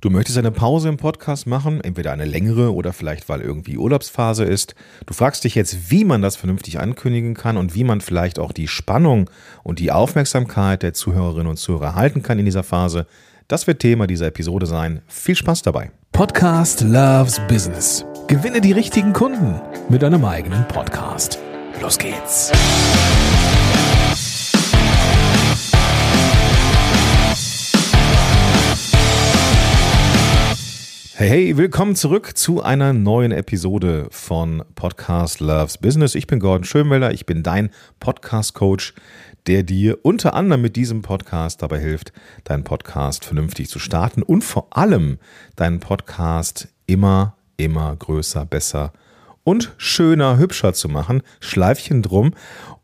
Du 0.00 0.10
möchtest 0.10 0.38
eine 0.38 0.52
Pause 0.52 0.88
im 0.88 0.96
Podcast 0.96 1.48
machen, 1.48 1.80
entweder 1.80 2.12
eine 2.12 2.24
längere 2.24 2.72
oder 2.72 2.92
vielleicht 2.92 3.28
weil 3.28 3.40
irgendwie 3.40 3.76
Urlaubsphase 3.76 4.44
ist. 4.44 4.76
Du 5.06 5.12
fragst 5.12 5.42
dich 5.42 5.56
jetzt, 5.56 5.90
wie 5.90 6.04
man 6.04 6.22
das 6.22 6.36
vernünftig 6.36 6.78
ankündigen 6.78 7.34
kann 7.34 7.56
und 7.56 7.74
wie 7.74 7.82
man 7.82 8.00
vielleicht 8.00 8.38
auch 8.38 8.52
die 8.52 8.68
Spannung 8.68 9.28
und 9.64 9.80
die 9.80 9.90
Aufmerksamkeit 9.90 10.84
der 10.84 10.94
Zuhörerinnen 10.94 11.48
und 11.48 11.56
Zuhörer 11.56 11.96
halten 11.96 12.22
kann 12.22 12.38
in 12.38 12.44
dieser 12.44 12.62
Phase. 12.62 13.08
Das 13.48 13.66
wird 13.66 13.80
Thema 13.80 14.06
dieser 14.06 14.28
Episode 14.28 14.66
sein. 14.66 15.02
Viel 15.08 15.34
Spaß 15.34 15.62
dabei. 15.62 15.90
Podcast 16.12 16.82
Loves 16.82 17.40
Business. 17.48 18.04
Gewinne 18.28 18.60
die 18.60 18.70
richtigen 18.70 19.12
Kunden 19.12 19.60
mit 19.88 20.02
deinem 20.02 20.24
eigenen 20.24 20.68
Podcast. 20.68 21.40
Los 21.82 21.98
geht's. 21.98 22.52
Hey, 31.18 31.30
hey, 31.30 31.56
willkommen 31.56 31.96
zurück 31.96 32.36
zu 32.38 32.62
einer 32.62 32.92
neuen 32.92 33.32
Episode 33.32 34.06
von 34.12 34.62
Podcast 34.76 35.40
Loves 35.40 35.76
Business. 35.76 36.14
Ich 36.14 36.28
bin 36.28 36.38
Gordon 36.38 36.62
Schönwelder, 36.62 37.12
ich 37.12 37.26
bin 37.26 37.42
dein 37.42 37.70
Podcast-Coach, 37.98 38.94
der 39.48 39.64
dir 39.64 39.98
unter 40.04 40.34
anderem 40.34 40.62
mit 40.62 40.76
diesem 40.76 41.02
Podcast 41.02 41.60
dabei 41.60 41.80
hilft, 41.80 42.12
deinen 42.44 42.62
Podcast 42.62 43.24
vernünftig 43.24 43.68
zu 43.68 43.80
starten 43.80 44.22
und 44.22 44.44
vor 44.44 44.68
allem 44.76 45.18
deinen 45.56 45.80
Podcast 45.80 46.68
immer, 46.86 47.36
immer 47.56 47.96
größer, 47.96 48.46
besser 48.46 48.92
und 49.42 49.74
schöner, 49.76 50.38
hübscher 50.38 50.72
zu 50.72 50.88
machen. 50.88 51.22
Schleifchen 51.40 52.02
drum. 52.02 52.32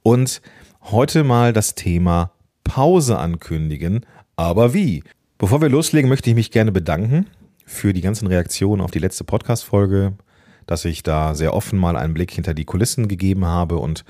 Und 0.02 0.42
heute 0.82 1.22
mal 1.22 1.52
das 1.52 1.76
Thema 1.76 2.32
Pause 2.64 3.16
ankündigen. 3.16 4.04
Aber 4.34 4.74
wie? 4.74 5.04
Bevor 5.38 5.62
wir 5.62 5.68
loslegen, 5.68 6.08
möchte 6.08 6.30
ich 6.30 6.34
mich 6.34 6.50
gerne 6.50 6.72
bedanken 6.72 7.26
für 7.64 7.92
die 7.92 8.00
ganzen 8.00 8.26
Reaktionen 8.26 8.82
auf 8.82 8.90
die 8.90 8.98
letzte 8.98 9.24
Podcast-Folge, 9.24 10.14
dass 10.66 10.84
ich 10.84 11.02
da 11.02 11.34
sehr 11.34 11.54
offen 11.54 11.78
mal 11.78 11.96
einen 11.96 12.14
Blick 12.14 12.30
hinter 12.30 12.54
die 12.54 12.64
Kulissen 12.64 13.08
gegeben 13.08 13.44
habe 13.44 13.76
und 13.76 14.04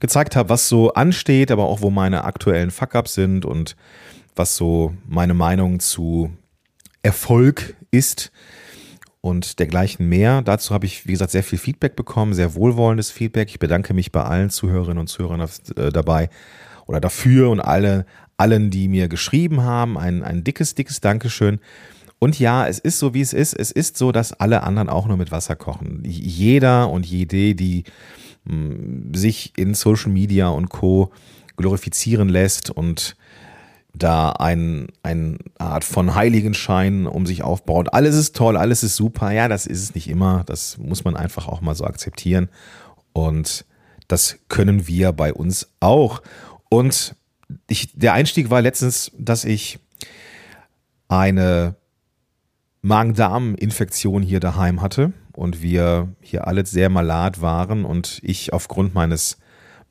gezeigt 0.00 0.36
habe, 0.36 0.48
was 0.48 0.68
so 0.68 0.92
ansteht, 0.92 1.50
aber 1.50 1.64
auch 1.64 1.80
wo 1.80 1.90
meine 1.90 2.24
aktuellen 2.24 2.70
Fuck-Ups 2.70 3.14
sind 3.14 3.44
und 3.44 3.76
was 4.36 4.56
so 4.56 4.94
meine 5.06 5.34
Meinung 5.34 5.80
zu 5.80 6.30
Erfolg 7.02 7.76
ist 7.90 8.32
und 9.20 9.58
dergleichen 9.58 10.08
mehr. 10.08 10.42
Dazu 10.42 10.74
habe 10.74 10.86
ich, 10.86 11.06
wie 11.06 11.12
gesagt, 11.12 11.30
sehr 11.30 11.42
viel 11.42 11.58
Feedback 11.58 11.96
bekommen, 11.96 12.34
sehr 12.34 12.54
wohlwollendes 12.54 13.10
Feedback. 13.10 13.48
Ich 13.48 13.58
bedanke 13.58 13.94
mich 13.94 14.12
bei 14.12 14.22
allen 14.22 14.50
Zuhörerinnen 14.50 14.98
und 14.98 15.06
Zuhörern 15.06 15.48
äh, 15.76 15.90
dabei 15.90 16.28
oder 16.86 17.00
dafür 17.00 17.50
und 17.50 17.60
alle, 17.60 18.04
allen, 18.36 18.70
die 18.70 18.88
mir 18.88 19.08
geschrieben 19.08 19.62
haben. 19.62 19.96
Ein, 19.96 20.22
ein 20.22 20.44
dickes, 20.44 20.74
dickes 20.74 21.00
Dankeschön. 21.00 21.60
Und 22.24 22.38
ja, 22.38 22.66
es 22.66 22.78
ist 22.78 22.98
so, 22.98 23.12
wie 23.12 23.20
es 23.20 23.34
ist. 23.34 23.52
Es 23.52 23.70
ist 23.70 23.98
so, 23.98 24.10
dass 24.10 24.32
alle 24.32 24.62
anderen 24.62 24.88
auch 24.88 25.06
nur 25.06 25.18
mit 25.18 25.30
Wasser 25.30 25.56
kochen. 25.56 26.00
Jeder 26.06 26.88
und 26.88 27.04
jede, 27.04 27.54
die 27.54 27.84
mh, 28.44 28.54
hm, 28.54 29.14
sich 29.14 29.52
in 29.58 29.74
Social 29.74 30.10
Media 30.10 30.48
und 30.48 30.70
Co. 30.70 31.12
glorifizieren 31.58 32.30
lässt 32.30 32.70
und 32.70 33.14
da 33.92 34.30
ein, 34.30 34.86
eine 35.02 35.36
Art 35.58 35.84
von 35.84 36.14
Heiligenschein 36.14 37.06
um 37.06 37.26
sich 37.26 37.42
aufbaut. 37.42 37.92
Alles 37.92 38.16
ist 38.16 38.34
toll, 38.34 38.56
alles 38.56 38.82
ist 38.82 38.96
super. 38.96 39.30
Ja, 39.30 39.46
das 39.46 39.66
ist 39.66 39.82
es 39.82 39.94
nicht 39.94 40.08
immer. 40.08 40.44
Das 40.46 40.78
muss 40.78 41.04
man 41.04 41.16
einfach 41.16 41.46
auch 41.46 41.60
mal 41.60 41.74
so 41.74 41.84
akzeptieren. 41.84 42.48
Und 43.12 43.66
das 44.08 44.38
können 44.48 44.88
wir 44.88 45.12
bei 45.12 45.34
uns 45.34 45.68
auch. 45.80 46.22
Und 46.70 47.16
ich, 47.68 47.90
der 47.92 48.14
Einstieg 48.14 48.48
war 48.48 48.62
letztens, 48.62 49.12
dass 49.18 49.44
ich 49.44 49.78
eine 51.06 51.76
Magen-Darm-Infektion 52.84 54.22
hier 54.22 54.38
daheim 54.40 54.82
hatte 54.82 55.14
und 55.32 55.62
wir 55.62 56.14
hier 56.20 56.46
alle 56.46 56.66
sehr 56.66 56.90
malat 56.90 57.40
waren 57.40 57.86
und 57.86 58.20
ich 58.22 58.52
aufgrund 58.52 58.92
meines 58.92 59.38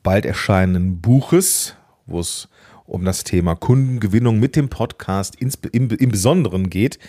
bald 0.04 0.28
erscheinenden 0.28 1.02
Buches, 1.02 1.76
wo 2.06 2.20
es 2.20 2.50
um 2.86 3.04
das 3.04 3.24
Thema 3.24 3.56
Kundengewinnung 3.56 4.40
mit 4.40 4.56
dem 4.56 4.70
Podcast 4.70 5.36
ins, 5.36 5.58
im, 5.72 5.90
im 5.90 6.12
Besonderen 6.12 6.70
geht, 6.70 7.00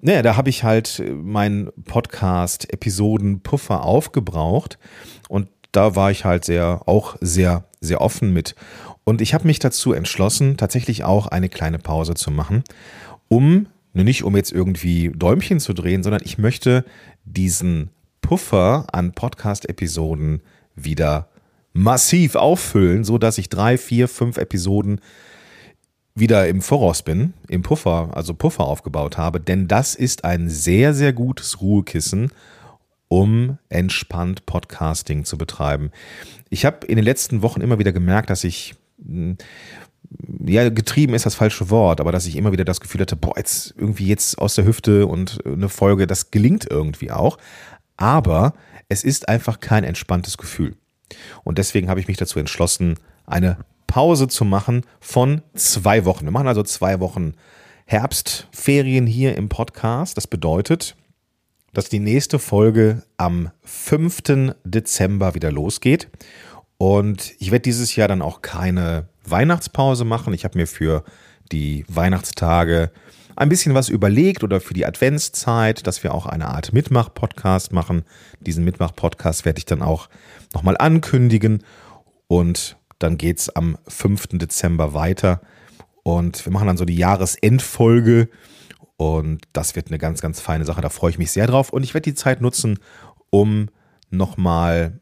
naja, 0.00 0.22
da 0.22 0.36
habe 0.36 0.50
ich 0.50 0.64
halt 0.64 1.00
meinen 1.14 1.70
Podcast-Episoden-Puffer 1.84 3.84
aufgebraucht 3.84 4.80
und 5.28 5.48
da 5.70 5.94
war 5.94 6.10
ich 6.10 6.24
halt 6.24 6.44
sehr, 6.44 6.82
auch 6.86 7.14
sehr, 7.20 7.68
sehr 7.80 8.00
offen 8.00 8.32
mit. 8.32 8.56
Und 9.04 9.20
ich 9.20 9.34
habe 9.34 9.46
mich 9.46 9.60
dazu 9.60 9.92
entschlossen, 9.92 10.56
tatsächlich 10.56 11.04
auch 11.04 11.28
eine 11.28 11.48
kleine 11.48 11.78
Pause 11.78 12.14
zu 12.14 12.32
machen, 12.32 12.64
um 13.28 13.68
nicht 14.04 14.24
um 14.24 14.36
jetzt 14.36 14.52
irgendwie 14.52 15.10
Däumchen 15.14 15.60
zu 15.60 15.72
drehen, 15.72 16.02
sondern 16.02 16.22
ich 16.24 16.38
möchte 16.38 16.84
diesen 17.24 17.90
Puffer 18.20 18.86
an 18.92 19.12
Podcast-Episoden 19.12 20.42
wieder 20.74 21.28
massiv 21.72 22.34
auffüllen, 22.34 23.04
so 23.04 23.18
dass 23.18 23.38
ich 23.38 23.48
drei, 23.48 23.78
vier, 23.78 24.08
fünf 24.08 24.38
Episoden 24.38 25.00
wieder 26.14 26.48
im 26.48 26.62
Voraus 26.62 27.02
bin, 27.02 27.34
im 27.48 27.62
Puffer, 27.62 28.10
also 28.14 28.32
Puffer 28.32 28.64
aufgebaut 28.64 29.18
habe, 29.18 29.38
denn 29.38 29.68
das 29.68 29.94
ist 29.94 30.24
ein 30.24 30.48
sehr, 30.48 30.94
sehr 30.94 31.12
gutes 31.12 31.60
Ruhekissen, 31.60 32.32
um 33.08 33.58
entspannt 33.68 34.46
Podcasting 34.46 35.24
zu 35.24 35.36
betreiben. 35.36 35.90
Ich 36.48 36.64
habe 36.64 36.86
in 36.86 36.96
den 36.96 37.04
letzten 37.04 37.42
Wochen 37.42 37.60
immer 37.60 37.78
wieder 37.78 37.92
gemerkt, 37.92 38.30
dass 38.30 38.44
ich 38.44 38.74
hm, 39.04 39.36
ja, 40.46 40.68
getrieben 40.68 41.14
ist 41.14 41.26
das 41.26 41.34
falsche 41.34 41.70
Wort, 41.70 42.00
aber 42.00 42.12
dass 42.12 42.26
ich 42.26 42.36
immer 42.36 42.52
wieder 42.52 42.64
das 42.64 42.80
Gefühl 42.80 43.00
hatte, 43.00 43.16
boah, 43.16 43.34
jetzt 43.36 43.74
irgendwie 43.76 44.06
jetzt 44.06 44.38
aus 44.38 44.54
der 44.54 44.64
Hüfte 44.64 45.06
und 45.06 45.38
eine 45.44 45.68
Folge, 45.68 46.06
das 46.06 46.30
gelingt 46.30 46.66
irgendwie 46.70 47.10
auch. 47.10 47.38
Aber 47.96 48.54
es 48.88 49.04
ist 49.04 49.28
einfach 49.28 49.60
kein 49.60 49.84
entspanntes 49.84 50.38
Gefühl. 50.38 50.76
Und 51.44 51.58
deswegen 51.58 51.88
habe 51.88 52.00
ich 52.00 52.08
mich 52.08 52.16
dazu 52.16 52.38
entschlossen, 52.38 52.96
eine 53.26 53.58
Pause 53.86 54.28
zu 54.28 54.44
machen 54.44 54.82
von 55.00 55.42
zwei 55.54 56.04
Wochen. 56.04 56.24
Wir 56.24 56.32
machen 56.32 56.48
also 56.48 56.62
zwei 56.62 57.00
Wochen 57.00 57.34
Herbstferien 57.86 59.06
hier 59.06 59.36
im 59.36 59.48
Podcast. 59.48 60.16
Das 60.16 60.26
bedeutet, 60.26 60.96
dass 61.72 61.88
die 61.88 62.00
nächste 62.00 62.38
Folge 62.38 63.02
am 63.16 63.50
5. 63.62 64.54
Dezember 64.64 65.34
wieder 65.34 65.52
losgeht. 65.52 66.08
Und 66.78 67.34
ich 67.38 67.52
werde 67.52 67.62
dieses 67.62 67.96
Jahr 67.96 68.08
dann 68.08 68.22
auch 68.22 68.42
keine 68.42 69.08
Weihnachtspause 69.30 70.04
machen. 70.04 70.34
Ich 70.34 70.44
habe 70.44 70.58
mir 70.58 70.66
für 70.66 71.04
die 71.52 71.84
Weihnachtstage 71.88 72.90
ein 73.36 73.48
bisschen 73.48 73.74
was 73.74 73.88
überlegt 73.88 74.42
oder 74.42 74.60
für 74.60 74.74
die 74.74 74.86
Adventszeit, 74.86 75.86
dass 75.86 76.02
wir 76.02 76.14
auch 76.14 76.26
eine 76.26 76.48
Art 76.48 76.72
Mitmach-Podcast 76.72 77.72
machen. 77.72 78.04
Diesen 78.40 78.64
Mitmach-Podcast 78.64 79.44
werde 79.44 79.58
ich 79.58 79.66
dann 79.66 79.82
auch 79.82 80.08
nochmal 80.54 80.76
ankündigen 80.78 81.62
und 82.28 82.78
dann 82.98 83.18
geht 83.18 83.38
es 83.38 83.54
am 83.54 83.76
5. 83.86 84.38
Dezember 84.38 84.94
weiter 84.94 85.42
und 86.02 86.44
wir 86.46 86.52
machen 86.52 86.66
dann 86.66 86.78
so 86.78 86.86
die 86.86 86.96
Jahresendfolge 86.96 88.30
und 88.96 89.42
das 89.52 89.76
wird 89.76 89.88
eine 89.88 89.98
ganz, 89.98 90.22
ganz 90.22 90.40
feine 90.40 90.64
Sache. 90.64 90.80
Da 90.80 90.88
freue 90.88 91.10
ich 91.10 91.18
mich 91.18 91.30
sehr 91.30 91.46
drauf 91.46 91.70
und 91.70 91.82
ich 91.82 91.92
werde 91.92 92.10
die 92.10 92.14
Zeit 92.14 92.40
nutzen, 92.40 92.78
um 93.28 93.68
nochmal 94.10 95.00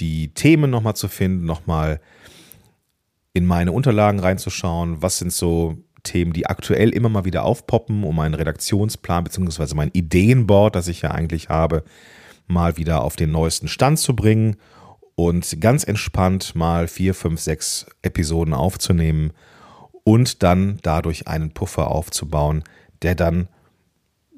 die 0.00 0.34
Themen 0.34 0.70
nochmal 0.70 0.96
zu 0.96 1.06
finden, 1.06 1.44
nochmal 1.44 2.00
in 3.36 3.44
meine 3.44 3.72
Unterlagen 3.72 4.18
reinzuschauen, 4.18 5.02
was 5.02 5.18
sind 5.18 5.30
so 5.30 5.76
Themen, 6.04 6.32
die 6.32 6.46
aktuell 6.46 6.88
immer 6.88 7.10
mal 7.10 7.26
wieder 7.26 7.44
aufpoppen, 7.44 8.02
um 8.02 8.16
meinen 8.16 8.32
Redaktionsplan 8.32 9.24
bzw. 9.24 9.74
mein 9.74 9.90
Ideenboard, 9.92 10.74
das 10.74 10.88
ich 10.88 11.02
ja 11.02 11.10
eigentlich 11.10 11.50
habe, 11.50 11.84
mal 12.46 12.78
wieder 12.78 13.02
auf 13.02 13.14
den 13.14 13.32
neuesten 13.32 13.68
Stand 13.68 13.98
zu 13.98 14.16
bringen 14.16 14.56
und 15.16 15.60
ganz 15.60 15.84
entspannt 15.84 16.54
mal 16.54 16.88
vier, 16.88 17.12
fünf, 17.12 17.38
sechs 17.38 17.84
Episoden 18.00 18.54
aufzunehmen 18.54 19.32
und 20.02 20.42
dann 20.42 20.78
dadurch 20.82 21.28
einen 21.28 21.50
Puffer 21.50 21.90
aufzubauen, 21.90 22.64
der 23.02 23.14
dann 23.14 23.48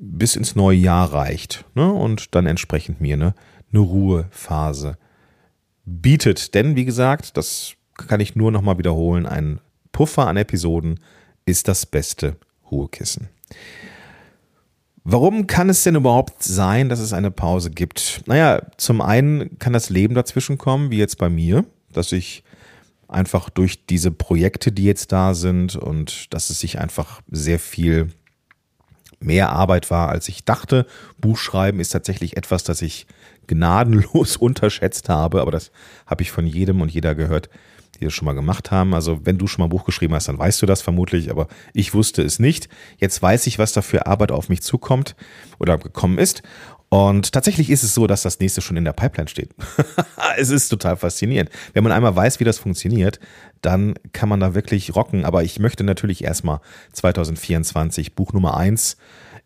bis 0.00 0.34
ins 0.34 0.56
neue 0.56 0.76
Jahr 0.76 1.12
reicht 1.12 1.64
ne? 1.76 1.92
und 1.92 2.34
dann 2.34 2.46
entsprechend 2.46 3.00
mir 3.00 3.14
eine, 3.14 3.34
eine 3.72 3.80
Ruhephase 3.80 4.98
bietet. 5.84 6.54
Denn 6.56 6.74
wie 6.74 6.84
gesagt, 6.84 7.36
das 7.36 7.77
kann 8.06 8.20
ich 8.20 8.36
nur 8.36 8.50
nochmal 8.50 8.78
wiederholen, 8.78 9.26
ein 9.26 9.60
Puffer 9.92 10.26
an 10.26 10.36
Episoden 10.36 11.00
ist 11.44 11.68
das 11.68 11.86
beste 11.86 12.36
Ruhekissen. 12.70 13.28
Warum 15.04 15.46
kann 15.46 15.70
es 15.70 15.82
denn 15.82 15.94
überhaupt 15.94 16.42
sein, 16.42 16.88
dass 16.88 17.00
es 17.00 17.12
eine 17.12 17.30
Pause 17.30 17.70
gibt? 17.70 18.22
Naja, 18.26 18.60
zum 18.76 19.00
einen 19.00 19.58
kann 19.58 19.72
das 19.72 19.88
Leben 19.88 20.14
dazwischen 20.14 20.58
kommen, 20.58 20.90
wie 20.90 20.98
jetzt 20.98 21.16
bei 21.16 21.30
mir, 21.30 21.64
dass 21.92 22.12
ich 22.12 22.44
einfach 23.08 23.48
durch 23.48 23.86
diese 23.86 24.10
Projekte, 24.10 24.70
die 24.70 24.84
jetzt 24.84 25.12
da 25.12 25.32
sind 25.32 25.76
und 25.76 26.32
dass 26.34 26.50
es 26.50 26.60
sich 26.60 26.78
einfach 26.78 27.22
sehr 27.30 27.58
viel 27.58 28.10
mehr 29.18 29.50
Arbeit 29.50 29.90
war, 29.90 30.10
als 30.10 30.28
ich 30.28 30.44
dachte. 30.44 30.86
Buchschreiben 31.18 31.80
ist 31.80 31.90
tatsächlich 31.90 32.36
etwas, 32.36 32.62
das 32.62 32.82
ich 32.82 33.06
gnadenlos 33.46 34.36
unterschätzt 34.38 35.08
habe, 35.08 35.40
aber 35.40 35.50
das 35.50 35.72
habe 36.06 36.22
ich 36.22 36.30
von 36.30 36.46
jedem 36.46 36.80
und 36.80 36.92
jeder 36.92 37.14
gehört, 37.14 37.48
die 38.00 38.04
das 38.04 38.14
schon 38.14 38.26
mal 38.26 38.34
gemacht 38.34 38.70
haben. 38.70 38.94
Also 38.94 39.20
wenn 39.24 39.38
du 39.38 39.46
schon 39.46 39.62
mal 39.62 39.66
ein 39.66 39.70
Buch 39.70 39.84
geschrieben 39.84 40.14
hast, 40.14 40.28
dann 40.28 40.38
weißt 40.38 40.60
du 40.62 40.66
das 40.66 40.82
vermutlich, 40.82 41.30
aber 41.30 41.48
ich 41.74 41.94
wusste 41.94 42.22
es 42.22 42.38
nicht. 42.38 42.68
Jetzt 42.98 43.20
weiß 43.20 43.46
ich, 43.46 43.58
was 43.58 43.72
da 43.72 43.82
für 43.82 44.06
Arbeit 44.06 44.32
auf 44.32 44.48
mich 44.48 44.62
zukommt 44.62 45.16
oder 45.58 45.78
gekommen 45.78 46.18
ist. 46.18 46.42
Und 46.90 47.32
tatsächlich 47.32 47.68
ist 47.68 47.82
es 47.82 47.92
so, 47.92 48.06
dass 48.06 48.22
das 48.22 48.40
nächste 48.40 48.62
schon 48.62 48.78
in 48.78 48.84
der 48.84 48.94
Pipeline 48.94 49.28
steht. 49.28 49.50
es 50.38 50.48
ist 50.48 50.68
total 50.70 50.96
faszinierend. 50.96 51.50
Wenn 51.74 51.84
man 51.84 51.92
einmal 51.92 52.16
weiß, 52.16 52.40
wie 52.40 52.44
das 52.44 52.58
funktioniert, 52.58 53.20
dann 53.60 53.94
kann 54.12 54.28
man 54.28 54.40
da 54.40 54.54
wirklich 54.54 54.94
rocken. 54.94 55.26
Aber 55.26 55.42
ich 55.42 55.58
möchte 55.58 55.84
natürlich 55.84 56.24
erstmal 56.24 56.60
2024 56.94 58.14
Buch 58.14 58.32
Nummer 58.32 58.56
eins 58.56 58.96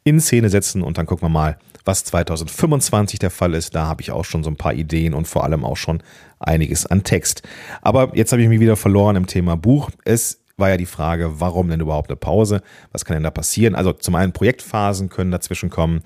in 0.05 0.21
Szene 0.21 0.51
setzen 0.51 0.83
und 0.83 0.99
dann 0.99 1.07
gucken 1.07 1.27
wir 1.27 1.31
mal, 1.31 1.59
was 1.85 2.05
2025 2.05 3.19
der 3.19 3.31
Fall 3.31 3.55
ist. 3.55 3.75
Da 3.75 3.87
habe 3.87 4.03
ich 4.03 4.11
auch 4.11 4.25
schon 4.25 4.45
so 4.45 4.51
ein 4.51 4.57
paar 4.57 4.75
Ideen 4.75 5.15
und 5.15 5.27
vor 5.27 5.45
allem 5.45 5.65
auch 5.65 5.77
schon 5.77 6.03
einiges 6.39 6.87
an 6.87 7.05
Text. 7.05 7.43
Aber 7.81 8.17
jetzt 8.17 8.33
habe 8.33 8.43
ich 8.43 8.49
mich 8.49 8.61
wieder 8.61 8.77
verloren 8.77 9.17
im 9.17 9.27
Thema 9.27 9.57
Buch. 9.57 9.91
Es 10.05 10.41
war 10.57 10.71
ja 10.71 10.77
die 10.77 10.87
Frage, 10.87 11.41
warum 11.41 11.69
denn 11.69 11.81
überhaupt 11.81 12.11
eine 12.11 12.17
Pause? 12.17 12.63
Was 12.93 13.05
kann 13.05 13.15
denn 13.15 13.25
da 13.25 13.31
passieren? 13.31 13.75
Also 13.75 13.93
zum 13.93 14.15
einen 14.15 14.33
Projektphasen 14.33 15.09
können 15.09 15.31
dazwischen 15.31 15.71
kommen 15.71 16.03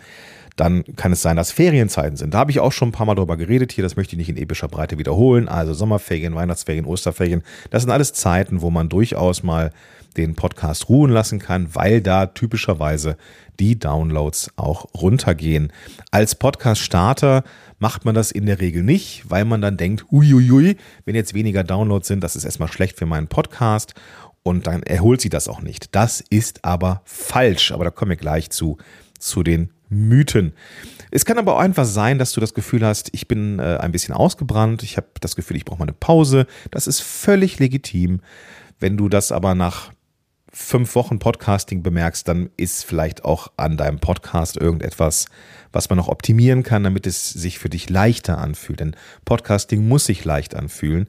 dann 0.57 0.85
kann 0.97 1.13
es 1.13 1.23
sein, 1.23 1.37
dass 1.37 1.53
Ferienzeiten 1.53 2.17
sind. 2.17 2.33
Da 2.33 2.39
habe 2.39 2.51
ich 2.51 2.61
auch 2.61 2.73
schon 2.73 2.89
ein 2.89 2.93
paar 2.93 3.07
Mal 3.07 3.15
drüber 3.15 3.37
geredet 3.37 3.73
hier, 3.73 3.85
das 3.85 3.97
möchte 3.97 4.15
ich 4.15 4.19
nicht 4.19 4.31
in 4.31 4.39
epischer 4.39 4.69
Breite 4.69 4.99
wiederholen. 4.99 5.49
Also 5.49 5.75
Sommerferien, 5.75 6.35
Weihnachtsferien, 6.35 6.87
Osterferien, 6.87 7.43
das 7.71 7.83
sind 7.83 7.93
alles 7.93 8.15
Zeiten, 8.15 8.63
wo 8.63 8.71
man 8.71 8.89
durchaus 8.89 9.43
mal 9.43 9.71
den 10.17 10.35
Podcast 10.35 10.89
ruhen 10.89 11.11
lassen 11.11 11.39
kann, 11.39 11.75
weil 11.75 12.01
da 12.01 12.27
typischerweise 12.27 13.17
die 13.59 13.79
Downloads 13.79 14.51
auch 14.57 14.87
runtergehen. 14.95 15.73
Als 16.11 16.35
Podcast-Starter 16.35 17.45
macht 17.79 18.05
man 18.05 18.15
das 18.15 18.31
in 18.31 18.47
der 18.47 18.61
Regel 18.61 18.83
nicht, 18.83 19.25
weil 19.29 19.45
man 19.45 19.61
dann 19.61 19.77
denkt, 19.77 20.07
uiuiui, 20.11 20.77
wenn 21.05 21.15
jetzt 21.15 21.35
weniger 21.35 21.65
Downloads 21.65 22.09
sind, 22.09 22.23
das 22.23 22.37
ist 22.37 22.45
erstmal 22.45 22.71
schlecht 22.71 22.99
für 22.99 23.07
meinen 23.07 23.29
Podcast 23.29 23.95
und 24.43 24.67
dann 24.67 24.83
erholt 24.83 25.21
sie 25.21 25.29
das 25.29 25.49
auch 25.49 25.61
nicht. 25.61 25.95
Das 25.95 26.21
ist 26.21 26.65
aber 26.65 27.03
falsch, 27.05 27.73
aber 27.73 27.85
da 27.85 27.91
kommen 27.91 28.11
wir 28.11 28.17
gleich 28.17 28.51
zu, 28.51 28.79
zu 29.19 29.43
den 29.43 29.71
Mythen. 29.89 30.53
Es 31.11 31.25
kann 31.25 31.39
aber 31.39 31.55
auch 31.55 31.61
einfach 31.61 31.85
sein, 31.85 32.19
dass 32.19 32.33
du 32.33 32.41
das 32.41 32.55
Gefühl 32.55 32.85
hast, 32.85 33.11
ich 33.13 33.29
bin 33.29 33.59
äh, 33.59 33.79
ein 33.81 33.93
bisschen 33.93 34.15
ausgebrannt, 34.15 34.83
ich 34.83 34.97
habe 34.97 35.07
das 35.21 35.37
Gefühl, 35.37 35.57
ich 35.57 35.65
brauche 35.65 35.79
mal 35.79 35.85
eine 35.85 35.93
Pause. 35.93 36.47
Das 36.71 36.87
ist 36.87 37.01
völlig 37.01 37.59
legitim. 37.59 38.21
Wenn 38.79 38.97
du 38.97 39.09
das 39.09 39.33
aber 39.33 39.55
nach 39.55 39.93
fünf 40.57 40.95
Wochen 40.95 41.19
Podcasting 41.19 41.83
bemerkst, 41.83 42.27
dann 42.27 42.49
ist 42.57 42.83
vielleicht 42.83 43.27
auch 43.27 43.53
an 43.59 43.77
deinem 43.77 43.99
Podcast 43.99 44.57
irgendetwas, 44.57 45.27
was 45.71 45.91
man 45.91 45.99
noch 45.99 46.09
optimieren 46.09 46.63
kann, 46.63 46.83
damit 46.83 47.07
es 47.07 47.29
sich 47.29 47.59
für 47.59 47.69
dich 47.69 47.91
leichter 47.91 48.39
anfühlt. 48.39 48.81
Denn 48.81 48.97
Podcasting 49.27 49.87
muss 49.87 50.07
sich 50.07 50.25
leicht 50.25 50.55
anfühlen 50.55 51.09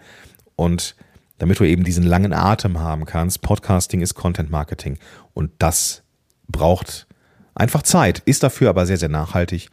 und 0.58 0.96
damit 1.38 1.62
du 1.62 1.64
eben 1.64 1.86
diesen 1.86 2.04
langen 2.04 2.34
Atem 2.34 2.80
haben 2.80 3.06
kannst. 3.06 3.42
Podcasting 3.42 4.02
ist 4.02 4.16
Content 4.16 4.50
Marketing 4.50 4.98
und 5.34 5.52
das 5.60 6.04
braucht 6.50 7.08
einfach 7.56 7.84
Zeit, 7.84 8.20
ist 8.26 8.44
dafür 8.44 8.70
aber 8.70 8.86
sehr, 8.86 8.98
sehr 8.98 9.10
nachhaltig 9.10 9.70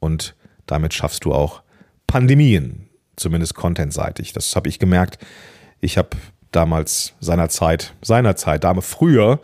und 0.00 0.36
damit 0.64 0.94
schaffst 0.94 1.26
du 1.26 1.34
auch 1.34 1.62
Pandemien, 2.06 2.88
zumindest 3.16 3.54
contentseitig. 3.54 4.32
Das 4.32 4.56
habe 4.56 4.70
ich 4.70 4.78
gemerkt. 4.78 5.18
Ich 5.80 5.98
habe 5.98 6.16
damals 6.52 7.14
seinerzeit, 7.20 7.94
seinerzeit, 8.02 8.64
Dame 8.64 8.82
früher, 8.82 9.40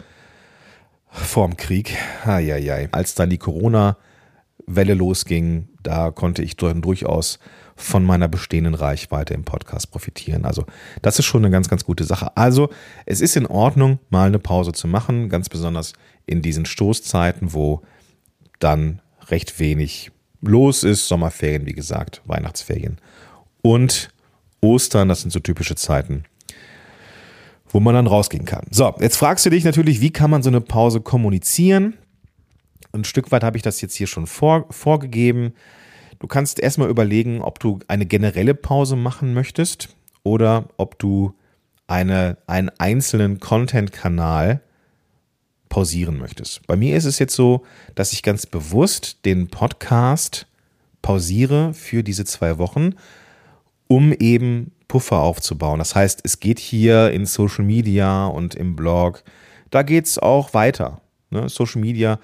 vorm 1.09 1.57
Krieg, 1.57 1.97
ai, 2.25 2.89
als 2.93 3.15
dann 3.15 3.31
die 3.31 3.39
Corona-Welle 3.39 4.95
losging, 4.95 5.69
da 5.83 6.11
konnte 6.11 6.43
ich 6.43 6.57
durchaus 6.57 7.39
von 7.77 8.05
meiner 8.05 8.29
bestehenden 8.29 8.75
Reichweite 8.75 9.35
im 9.35 9.45
Podcast 9.45 9.91
profitieren. 9.91 10.45
Also 10.45 10.65
das 11.03 11.19
ist 11.19 11.25
schon 11.25 11.45
eine 11.45 11.51
ganz, 11.51 11.69
ganz 11.69 11.85
gute 11.85 12.05
Sache. 12.05 12.37
Also 12.37 12.71
es 13.05 13.21
ist 13.21 13.37
in 13.37 13.47
Ordnung, 13.47 13.99
mal 14.11 14.29
eine 14.29 14.39
Pause 14.39 14.73
zu 14.73 14.87
machen, 14.87 15.29
ganz 15.29 15.49
besonders 15.49 15.93
in 16.27 16.41
diesen 16.41 16.67
Stoßzeiten, 16.67 17.53
wo 17.53 17.83
dann 18.61 19.01
recht 19.29 19.59
wenig 19.59 20.13
los 20.41 20.85
ist. 20.85 21.09
Sommerferien, 21.09 21.67
wie 21.67 21.73
gesagt, 21.73 22.23
Weihnachtsferien 22.27 22.99
und 23.63 24.11
Ostern, 24.61 25.09
das 25.09 25.21
sind 25.21 25.31
so 25.31 25.41
typische 25.41 25.75
Zeiten, 25.75 26.25
wo 27.75 27.81
man 27.81 27.93
dann 27.93 28.07
rausgehen 28.07 28.45
kann. 28.45 28.67
So, 28.71 28.95
jetzt 29.01 29.17
fragst 29.17 29.45
du 29.45 29.51
dich 29.51 29.65
natürlich, 29.65 30.01
wie 30.01 30.13
kann 30.13 30.31
man 30.31 30.45
so 30.45 30.49
eine 30.49 30.61
Pause 30.61 31.01
kommunizieren? 31.01 31.95
Ein 32.93 33.03
Stück 33.03 33.33
weit 33.33 33.43
habe 33.43 33.57
ich 33.57 33.65
das 33.65 33.81
jetzt 33.81 33.97
hier 33.97 34.07
schon 34.07 34.29
vor, 34.29 34.67
vorgegeben. 34.71 35.55
Du 36.21 36.29
kannst 36.29 36.61
erstmal 36.61 36.89
überlegen, 36.89 37.43
ob 37.43 37.59
du 37.59 37.81
eine 37.89 38.07
generelle 38.07 38.55
Pause 38.55 38.95
machen 38.95 39.35
möchtest 39.35 39.89
oder 40.23 40.69
ob 40.77 41.01
du 41.01 41.35
eine, 41.89 42.39
einen 42.47 42.71
einzelnen 42.79 43.41
Content-Kanal 43.41 44.61
pausieren 45.69 46.17
möchtest. 46.17 46.65
Bei 46.69 46.77
mir 46.77 46.97
ist 46.97 47.07
es 47.07 47.19
jetzt 47.19 47.35
so, 47.35 47.65
dass 47.97 48.13
ich 48.13 48.23
ganz 48.23 48.47
bewusst 48.47 49.25
den 49.25 49.49
Podcast 49.49 50.47
pausiere 51.03 51.75
für 51.75 52.05
diese 52.05 52.25
zwei 52.25 52.57
Wochen, 52.59 52.95
um 53.89 54.13
eben 54.13 54.71
Puffer 54.89 55.21
aufzubauen. 55.21 55.79
Das 55.79 55.95
heißt, 55.95 56.21
es 56.25 56.41
geht 56.41 56.59
hier 56.59 57.11
in 57.11 57.27
Social 57.27 57.65
Media 57.65 58.27
und 58.27 58.55
im 58.55 58.77
Blog, 58.77 59.25
da 59.71 59.83
geht 59.83 60.07
es 60.07 60.19
auch 60.19 60.55
weiter. 60.55 61.01
Ne? 61.31 61.49
Social 61.49 61.81
Media 61.81 62.21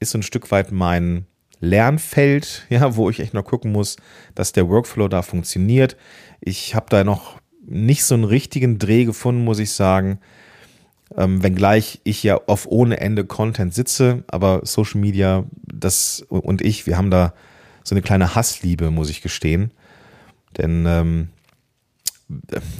ist 0.00 0.14
ein 0.14 0.22
Stück 0.22 0.50
weit 0.50 0.72
mein 0.72 1.26
Lernfeld, 1.60 2.66
ja, 2.70 2.96
wo 2.96 3.08
ich 3.10 3.20
echt 3.20 3.34
noch 3.34 3.44
gucken 3.44 3.72
muss, 3.72 3.96
dass 4.34 4.52
der 4.52 4.68
Workflow 4.68 5.08
da 5.08 5.22
funktioniert. 5.22 5.96
Ich 6.40 6.74
habe 6.74 6.86
da 6.90 7.04
noch 7.04 7.40
nicht 7.64 8.04
so 8.04 8.14
einen 8.14 8.24
richtigen 8.24 8.78
Dreh 8.78 9.04
gefunden, 9.04 9.44
muss 9.44 9.58
ich 9.58 9.72
sagen. 9.72 10.18
Ähm, 11.16 11.42
wenngleich 11.42 12.00
ich 12.04 12.22
ja 12.22 12.40
auf 12.46 12.66
ohne 12.66 13.00
Ende 13.00 13.24
Content 13.24 13.74
sitze, 13.74 14.24
aber 14.28 14.62
Social 14.64 15.00
Media, 15.00 15.44
das 15.62 16.24
und 16.28 16.62
ich, 16.62 16.86
wir 16.86 16.96
haben 16.96 17.10
da 17.10 17.34
so 17.84 17.94
eine 17.94 18.02
kleine 18.02 18.34
Hassliebe, 18.34 18.90
muss 18.90 19.10
ich 19.10 19.22
gestehen. 19.22 19.72
Denn 20.56 20.84
ähm, 20.86 21.28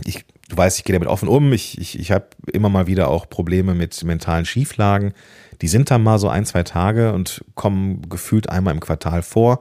ich, 0.05 0.25
du 0.49 0.57
weißt, 0.57 0.79
ich 0.79 0.85
gehe 0.85 0.95
damit 0.95 1.09
offen 1.09 1.29
um. 1.29 1.53
Ich, 1.53 1.79
ich, 1.79 1.99
ich 1.99 2.13
habe 2.13 2.27
immer 2.53 2.69
mal 2.69 2.87
wieder 2.87 3.09
auch 3.09 3.29
Probleme 3.29 3.75
mit 3.75 4.03
mentalen 4.05 4.45
Schieflagen. 4.45 5.13
Die 5.61 5.69
sind 5.69 5.91
dann 5.91 6.03
mal 6.03 6.19
so 6.19 6.29
ein, 6.29 6.45
zwei 6.45 6.63
Tage 6.63 7.13
und 7.13 7.45
kommen 7.55 8.09
gefühlt 8.09 8.49
einmal 8.49 8.75
im 8.75 8.81
Quartal 8.81 9.23
vor. 9.23 9.61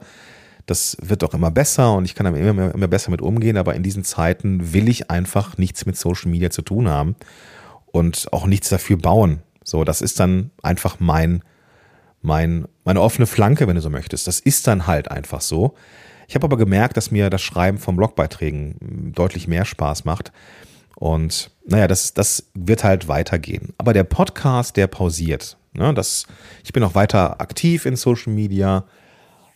Das 0.66 0.96
wird 1.00 1.24
auch 1.24 1.34
immer 1.34 1.50
besser 1.50 1.94
und 1.94 2.04
ich 2.04 2.14
kann 2.14 2.24
damit 2.24 2.40
immer, 2.40 2.74
immer 2.74 2.88
besser 2.88 3.10
mit 3.10 3.20
umgehen, 3.20 3.56
aber 3.56 3.74
in 3.74 3.82
diesen 3.82 4.04
Zeiten 4.04 4.72
will 4.72 4.88
ich 4.88 5.10
einfach 5.10 5.58
nichts 5.58 5.86
mit 5.86 5.96
Social 5.96 6.30
Media 6.30 6.50
zu 6.50 6.62
tun 6.62 6.88
haben 6.88 7.16
und 7.86 8.32
auch 8.32 8.46
nichts 8.46 8.68
dafür 8.68 8.96
bauen. 8.96 9.42
So, 9.64 9.84
das 9.84 10.00
ist 10.00 10.20
dann 10.20 10.50
einfach 10.62 10.96
mein, 11.00 11.42
mein, 12.20 12.66
meine 12.84 13.00
offene 13.00 13.26
Flanke, 13.26 13.66
wenn 13.66 13.76
du 13.76 13.82
so 13.82 13.90
möchtest. 13.90 14.26
Das 14.26 14.40
ist 14.40 14.66
dann 14.66 14.86
halt 14.86 15.10
einfach 15.10 15.40
so. 15.40 15.74
Ich 16.32 16.34
habe 16.34 16.46
aber 16.46 16.56
gemerkt, 16.56 16.96
dass 16.96 17.10
mir 17.10 17.28
das 17.28 17.42
Schreiben 17.42 17.76
von 17.76 17.94
Blogbeiträgen 17.94 19.12
deutlich 19.14 19.48
mehr 19.48 19.66
Spaß 19.66 20.06
macht. 20.06 20.32
Und 20.96 21.50
naja, 21.66 21.86
das, 21.86 22.14
das 22.14 22.46
wird 22.54 22.84
halt 22.84 23.06
weitergehen. 23.06 23.74
Aber 23.76 23.92
der 23.92 24.04
Podcast, 24.04 24.78
der 24.78 24.86
pausiert. 24.86 25.58
Ne, 25.74 25.92
das, 25.92 26.26
ich 26.64 26.72
bin 26.72 26.84
auch 26.84 26.94
weiter 26.94 27.42
aktiv 27.42 27.84
in 27.84 27.96
Social 27.96 28.32
Media. 28.32 28.86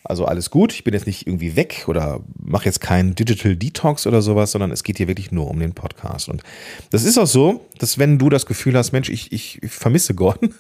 Also 0.05 0.27
alles 0.27 0.51
gut. 0.51 0.75
Ich 0.75 0.85
bin 0.85 0.93
jetzt 0.93 1.07
nicht 1.07 1.27
irgendwie 1.27 1.57
weg 1.57 1.85
oder 1.87 2.21
mache 2.39 2.67
jetzt 2.67 2.83
keinen 2.83 3.15
Digital 3.15 3.57
Detox 3.57 4.07
oder 4.07 4.21
sowas, 4.21 4.53
sondern 4.53 4.71
es 4.71 4.85
geht 4.85 4.99
hier 4.99 5.09
wirklich 5.09 5.33
nur 5.33 5.49
um 5.49 5.59
den 5.59 5.73
Podcast. 5.73 6.29
Und 6.29 6.43
das 6.91 7.05
ist 7.05 7.17
auch 7.17 7.27
so, 7.27 7.67
dass 7.79 7.99
wenn 7.99 8.19
du 8.19 8.29
das 8.29 8.45
Gefühl 8.45 8.77
hast, 8.77 8.93
Mensch, 8.93 9.09
ich, 9.09 9.33
ich 9.33 9.61
vermisse 9.67 10.15
Gordon, 10.15 10.55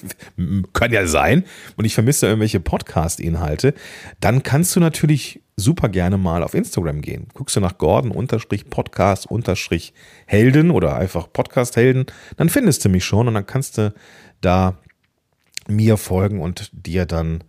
kann 0.72 0.90
ja 0.90 1.06
sein, 1.06 1.44
und 1.76 1.84
ich 1.84 1.94
vermisse 1.94 2.26
irgendwelche 2.26 2.58
Podcast-Inhalte, 2.58 3.72
dann 4.18 4.42
kannst 4.42 4.74
du 4.74 4.80
natürlich 4.80 5.43
super 5.56 5.88
gerne 5.88 6.18
mal 6.18 6.42
auf 6.42 6.54
Instagram 6.54 7.00
gehen. 7.00 7.28
Guckst 7.32 7.54
du 7.56 7.60
nach 7.60 7.78
Gordon-Podcast-Helden 7.78 10.70
oder 10.70 10.96
einfach 10.96 11.32
Podcast-Helden, 11.32 12.06
dann 12.36 12.48
findest 12.48 12.84
du 12.84 12.88
mich 12.88 13.04
schon 13.04 13.28
und 13.28 13.34
dann 13.34 13.46
kannst 13.46 13.78
du 13.78 13.94
da 14.40 14.78
mir 15.68 15.96
folgen 15.96 16.40
und 16.40 16.70
dir 16.72 17.06
dann 17.06 17.44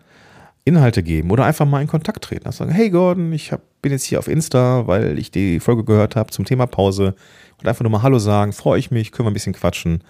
Inhalte 0.63 1.01
geben 1.03 1.31
oder 1.31 1.45
einfach 1.45 1.65
mal 1.65 1.81
in 1.81 1.87
Kontakt 1.87 2.23
treten. 2.23 2.45
Also 2.47 2.59
sagen, 2.59 2.71
hey 2.71 2.89
Gordon, 2.89 3.33
ich 3.33 3.51
hab, 3.51 3.61
bin 3.81 3.91
jetzt 3.91 4.05
hier 4.05 4.19
auf 4.19 4.27
Insta, 4.27 4.87
weil 4.87 5.19
ich 5.19 5.31
die 5.31 5.59
Folge 5.59 5.83
gehört 5.83 6.15
habe 6.15 6.31
zum 6.31 6.45
Thema 6.45 6.65
Pause 6.65 7.15
und 7.59 7.67
einfach 7.67 7.83
nur 7.83 7.91
mal 7.91 8.01
Hallo 8.01 8.19
sagen, 8.19 8.53
freue 8.53 8.79
ich 8.79 8.91
mich, 8.91 9.11
können 9.11 9.27
wir 9.27 9.31
ein 9.31 9.35
bisschen 9.35 9.53
quatschen. 9.53 10.03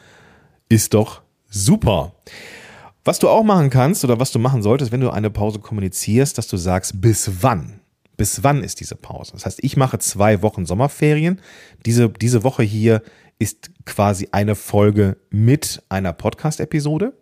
Ist 0.70 0.94
doch 0.94 1.24
super. 1.50 2.14
Was 3.04 3.20
du 3.20 3.30
auch 3.30 3.44
machen 3.44 3.70
kannst 3.70 4.04
oder 4.04 4.20
was 4.20 4.32
du 4.32 4.40
machen 4.40 4.64
solltest, 4.64 4.92
wenn 4.92 5.02
du 5.02 5.12
eine 5.12 5.30
Pause 5.30 5.60
kommunizierst, 5.60 6.38
dass 6.38 6.48
du 6.48 6.58
sagst, 6.58 7.02
bis 7.02 7.30
wann? 7.42 7.82
Bis 8.18 8.44
wann 8.44 8.64
ist 8.64 8.80
diese 8.80 8.96
Pause? 8.96 9.34
Das 9.34 9.46
heißt, 9.46 9.64
ich 9.64 9.78
mache 9.78 10.00
zwei 10.00 10.42
Wochen 10.42 10.66
Sommerferien. 10.66 11.42
Diese, 11.86 12.10
diese 12.10 12.44
Woche 12.44 12.64
hier 12.64 13.02
ist 13.40 13.72
quasi 13.86 14.30
eine 14.32 14.56
Folge 14.56 15.18
mit 15.30 15.84
einer 15.90 16.14
Podcast-Episode. 16.14 17.14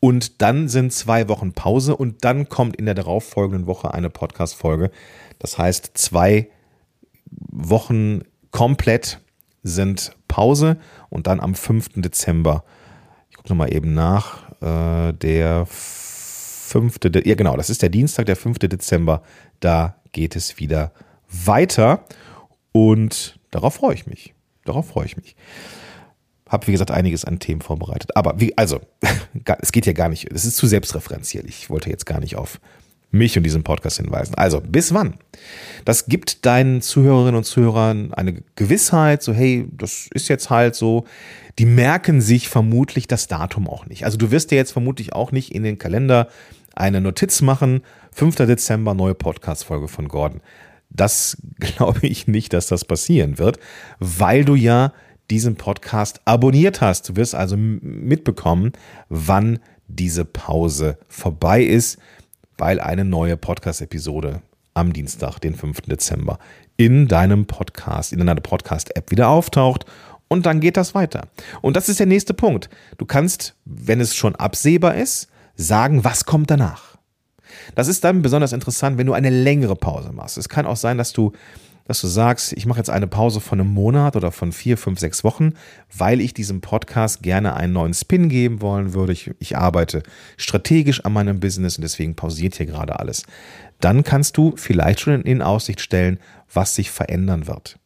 Und 0.00 0.42
dann 0.42 0.68
sind 0.68 0.92
zwei 0.92 1.28
Wochen 1.28 1.52
Pause 1.52 1.96
und 1.96 2.24
dann 2.24 2.48
kommt 2.48 2.76
in 2.76 2.84
der 2.84 2.94
darauffolgenden 2.94 3.66
Woche 3.66 3.94
eine 3.94 4.10
Podcast-Folge. 4.10 4.90
Das 5.38 5.58
heißt, 5.58 5.92
zwei 5.94 6.50
Wochen 7.30 8.22
komplett 8.50 9.20
sind 9.62 10.16
Pause 10.28 10.78
und 11.08 11.26
dann 11.26 11.40
am 11.40 11.54
5. 11.54 12.00
Dezember, 12.00 12.64
ich 13.30 13.36
gucke 13.36 13.48
nochmal 13.48 13.74
eben 13.74 13.94
nach, 13.94 14.50
äh, 14.60 15.12
der 15.12 15.66
5. 16.66 16.98
De 16.98 17.28
ja 17.28 17.34
genau, 17.34 17.56
das 17.56 17.70
ist 17.70 17.82
der 17.82 17.88
Dienstag, 17.88 18.26
der 18.26 18.36
5. 18.36 18.58
Dezember, 18.58 19.22
da 19.60 19.96
geht 20.12 20.36
es 20.36 20.58
wieder 20.58 20.92
weiter 21.28 22.04
und 22.72 23.38
darauf 23.50 23.74
freue 23.74 23.94
ich 23.94 24.06
mich. 24.06 24.34
Darauf 24.64 24.88
freue 24.88 25.06
ich 25.06 25.16
mich. 25.16 25.36
Habe, 26.48 26.66
wie 26.66 26.72
gesagt, 26.72 26.90
einiges 26.90 27.24
an 27.24 27.38
Themen 27.38 27.60
vorbereitet. 27.60 28.16
Aber 28.16 28.40
wie, 28.40 28.56
also, 28.56 28.80
es 29.60 29.72
geht 29.72 29.86
ja 29.86 29.92
gar 29.92 30.08
nicht, 30.08 30.30
es 30.30 30.44
ist 30.44 30.56
zu 30.56 30.66
selbstreferenziell. 30.66 31.48
Ich 31.48 31.70
wollte 31.70 31.90
jetzt 31.90 32.06
gar 32.06 32.20
nicht 32.20 32.36
auf 32.36 32.60
mich 33.16 33.36
und 33.36 33.42
diesen 33.42 33.62
Podcast 33.62 33.98
hinweisen. 33.98 34.34
Also, 34.36 34.60
bis 34.60 34.94
wann? 34.94 35.14
Das 35.84 36.06
gibt 36.06 36.46
deinen 36.46 36.82
Zuhörerinnen 36.82 37.36
und 37.36 37.44
Zuhörern 37.44 38.12
eine 38.14 38.42
Gewissheit, 38.54 39.22
so, 39.22 39.32
hey, 39.32 39.66
das 39.72 40.08
ist 40.12 40.28
jetzt 40.28 40.50
halt 40.50 40.74
so. 40.74 41.04
Die 41.58 41.66
merken 41.66 42.20
sich 42.20 42.48
vermutlich 42.48 43.08
das 43.08 43.28
Datum 43.28 43.68
auch 43.68 43.86
nicht. 43.86 44.04
Also, 44.04 44.18
du 44.18 44.30
wirst 44.30 44.50
dir 44.50 44.56
jetzt 44.56 44.72
vermutlich 44.72 45.12
auch 45.12 45.32
nicht 45.32 45.54
in 45.54 45.62
den 45.62 45.78
Kalender 45.78 46.28
eine 46.74 47.00
Notiz 47.00 47.40
machen, 47.40 47.82
5. 48.12 48.36
Dezember, 48.36 48.94
neue 48.94 49.14
Podcast-Folge 49.14 49.88
von 49.88 50.08
Gordon. 50.08 50.40
Das 50.90 51.36
glaube 51.58 52.06
ich 52.06 52.28
nicht, 52.28 52.52
dass 52.52 52.66
das 52.66 52.84
passieren 52.84 53.38
wird, 53.38 53.58
weil 53.98 54.44
du 54.44 54.54
ja 54.54 54.92
diesen 55.30 55.56
Podcast 55.56 56.20
abonniert 56.24 56.80
hast. 56.80 57.08
Du 57.08 57.16
wirst 57.16 57.34
also 57.34 57.56
mitbekommen, 57.56 58.72
wann 59.08 59.58
diese 59.88 60.24
Pause 60.24 60.98
vorbei 61.08 61.62
ist 61.62 61.98
weil 62.58 62.80
eine 62.80 63.04
neue 63.04 63.36
Podcast-Episode 63.36 64.42
am 64.74 64.92
Dienstag, 64.92 65.38
den 65.38 65.54
5. 65.54 65.82
Dezember, 65.82 66.38
in 66.76 67.08
deinem 67.08 67.46
Podcast, 67.46 68.12
in 68.12 68.18
deiner 68.18 68.34
Podcast-App 68.36 69.10
wieder 69.10 69.28
auftaucht 69.28 69.84
und 70.28 70.46
dann 70.46 70.60
geht 70.60 70.76
das 70.76 70.94
weiter. 70.94 71.28
Und 71.62 71.76
das 71.76 71.88
ist 71.88 72.00
der 72.00 72.06
nächste 72.06 72.34
Punkt. 72.34 72.68
Du 72.98 73.06
kannst, 73.06 73.54
wenn 73.64 74.00
es 74.00 74.14
schon 74.14 74.34
absehbar 74.34 74.94
ist, 74.96 75.28
sagen, 75.54 76.04
was 76.04 76.24
kommt 76.24 76.50
danach. 76.50 76.96
Das 77.74 77.88
ist 77.88 78.04
dann 78.04 78.22
besonders 78.22 78.52
interessant, 78.52 78.98
wenn 78.98 79.06
du 79.06 79.12
eine 79.12 79.30
längere 79.30 79.76
Pause 79.76 80.12
machst. 80.12 80.36
Es 80.36 80.48
kann 80.48 80.66
auch 80.66 80.76
sein, 80.76 80.98
dass 80.98 81.12
du 81.12 81.32
dass 81.86 82.00
du 82.00 82.08
sagst, 82.08 82.52
ich 82.52 82.66
mache 82.66 82.78
jetzt 82.78 82.90
eine 82.90 83.06
Pause 83.06 83.40
von 83.40 83.60
einem 83.60 83.72
Monat 83.72 84.16
oder 84.16 84.32
von 84.32 84.52
vier, 84.52 84.76
fünf, 84.76 84.98
sechs 84.98 85.22
Wochen, 85.24 85.54
weil 85.96 86.20
ich 86.20 86.34
diesem 86.34 86.60
Podcast 86.60 87.22
gerne 87.22 87.54
einen 87.54 87.72
neuen 87.72 87.94
Spin 87.94 88.28
geben 88.28 88.60
wollen 88.60 88.92
würde. 88.92 89.12
Ich, 89.12 89.30
ich 89.38 89.56
arbeite 89.56 90.02
strategisch 90.36 91.04
an 91.04 91.12
meinem 91.12 91.40
Business 91.40 91.76
und 91.76 91.82
deswegen 91.82 92.16
pausiert 92.16 92.56
hier 92.56 92.66
gerade 92.66 92.98
alles. 92.98 93.24
Dann 93.80 94.02
kannst 94.02 94.36
du 94.36 94.54
vielleicht 94.56 95.00
schon 95.00 95.22
in 95.22 95.42
Aussicht 95.42 95.80
stellen, 95.80 96.18
was 96.52 96.74
sich 96.74 96.90
verändern 96.90 97.46
wird. 97.46 97.78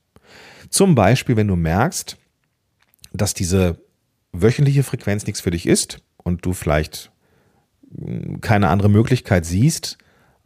Zum 0.71 0.95
Beispiel, 0.95 1.37
wenn 1.37 1.49
du 1.49 1.57
merkst, 1.57 2.17
dass 3.13 3.35
diese 3.35 3.79
wöchentliche 4.33 4.83
Frequenz 4.83 5.27
nichts 5.27 5.41
für 5.41 5.51
dich 5.51 5.67
ist 5.67 6.01
und 6.17 6.47
du 6.47 6.53
vielleicht 6.53 7.11
hm, 7.95 8.41
keine 8.41 8.69
andere 8.69 8.89
Möglichkeit 8.89 9.45
siehst, 9.45 9.99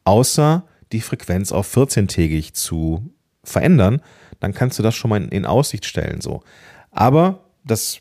außer 0.04 0.64
die 0.92 1.00
Frequenz 1.00 1.52
auf 1.52 1.76
14-tägig 1.76 2.54
zu 2.54 3.14
verändern, 3.48 4.00
dann 4.40 4.52
kannst 4.52 4.78
du 4.78 4.82
das 4.82 4.94
schon 4.94 5.08
mal 5.08 5.22
in, 5.22 5.46
Aussicht 5.46 5.84
stellen. 5.86 6.20
So. 6.20 6.42
Aber 6.90 7.40
das 7.64 8.00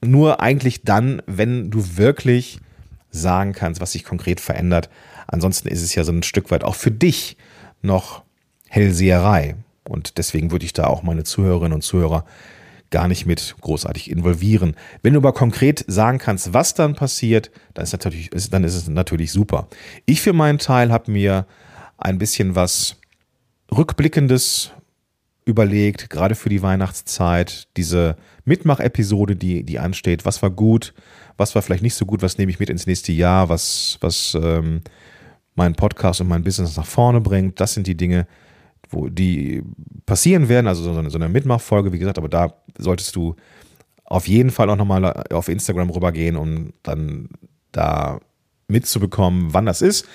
nur 0.00 0.40
eigentlich 0.40 0.82
dann, 0.82 1.22
wenn 1.26 1.70
du 1.70 1.96
wirklich 1.96 2.60
sagen 3.10 3.52
kannst, 3.52 3.80
was 3.80 3.92
sich 3.92 4.04
konkret 4.04 4.40
verändert. 4.40 4.88
Ansonsten 5.26 5.68
ist 5.68 5.82
es 5.82 5.94
ja 5.94 6.04
so 6.04 6.12
ein 6.12 6.22
Stück 6.22 6.50
weit 6.50 6.64
auch 6.64 6.74
für 6.74 6.90
dich 6.90 7.36
noch 7.82 8.22
Hellseherei. 8.68 9.56
Und 9.88 10.18
deswegen 10.18 10.50
würde 10.50 10.66
ich 10.66 10.72
da 10.72 10.84
auch 10.84 11.02
meine 11.02 11.24
Zuhörerinnen 11.24 11.72
und 11.72 11.82
Zuhörer 11.82 12.24
gar 12.90 13.08
nicht 13.08 13.26
mit 13.26 13.56
großartig 13.60 14.10
involvieren. 14.10 14.76
Wenn 15.02 15.14
du 15.14 15.20
aber 15.20 15.32
konkret 15.32 15.84
sagen 15.86 16.18
kannst, 16.18 16.54
was 16.54 16.74
dann 16.74 16.94
passiert, 16.94 17.50
dann 17.74 17.84
ist, 17.84 17.92
natürlich, 17.92 18.30
dann 18.50 18.64
ist 18.64 18.74
es 18.74 18.88
natürlich 18.88 19.32
super. 19.32 19.68
Ich 20.06 20.20
für 20.20 20.32
meinen 20.32 20.58
Teil 20.58 20.90
habe 20.90 21.10
mir 21.10 21.46
ein 21.98 22.18
bisschen 22.18 22.54
was 22.54 22.96
Rückblickendes 23.74 24.72
überlegt, 25.44 26.10
gerade 26.10 26.34
für 26.34 26.48
die 26.50 26.62
Weihnachtszeit, 26.62 27.68
diese 27.76 28.16
Mitmach-Episode, 28.44 29.34
die, 29.34 29.64
die 29.64 29.78
ansteht, 29.78 30.24
was 30.24 30.42
war 30.42 30.50
gut, 30.50 30.94
was 31.38 31.54
war 31.54 31.62
vielleicht 31.62 31.82
nicht 31.82 31.94
so 31.94 32.04
gut, 32.04 32.20
was 32.22 32.36
nehme 32.36 32.50
ich 32.50 32.60
mit 32.60 32.68
ins 32.68 32.86
nächste 32.86 33.12
Jahr, 33.12 33.48
was, 33.48 33.96
was 34.00 34.36
ähm, 34.40 34.82
meinen 35.54 35.74
Podcast 35.74 36.20
und 36.20 36.28
mein 36.28 36.44
Business 36.44 36.76
nach 36.76 36.86
vorne 36.86 37.20
bringt. 37.20 37.60
Das 37.60 37.74
sind 37.74 37.86
die 37.86 37.96
Dinge, 37.96 38.26
wo 38.90 39.08
die 39.08 39.62
passieren 40.06 40.48
werden, 40.48 40.66
also 40.66 40.82
so 40.82 40.98
eine, 40.98 41.10
so 41.10 41.18
eine 41.18 41.28
Mitmachfolge, 41.28 41.92
wie 41.92 41.98
gesagt, 41.98 42.18
aber 42.18 42.28
da 42.28 42.54
solltest 42.76 43.16
du 43.16 43.36
auf 44.04 44.28
jeden 44.28 44.50
Fall 44.50 44.70
auch 44.70 44.76
nochmal 44.76 45.04
auf 45.30 45.48
Instagram 45.48 45.90
rübergehen, 45.90 46.36
um 46.36 46.72
dann 46.82 47.28
da 47.72 48.20
mitzubekommen, 48.68 49.52
wann 49.52 49.66
das 49.66 49.82
ist. 49.82 50.06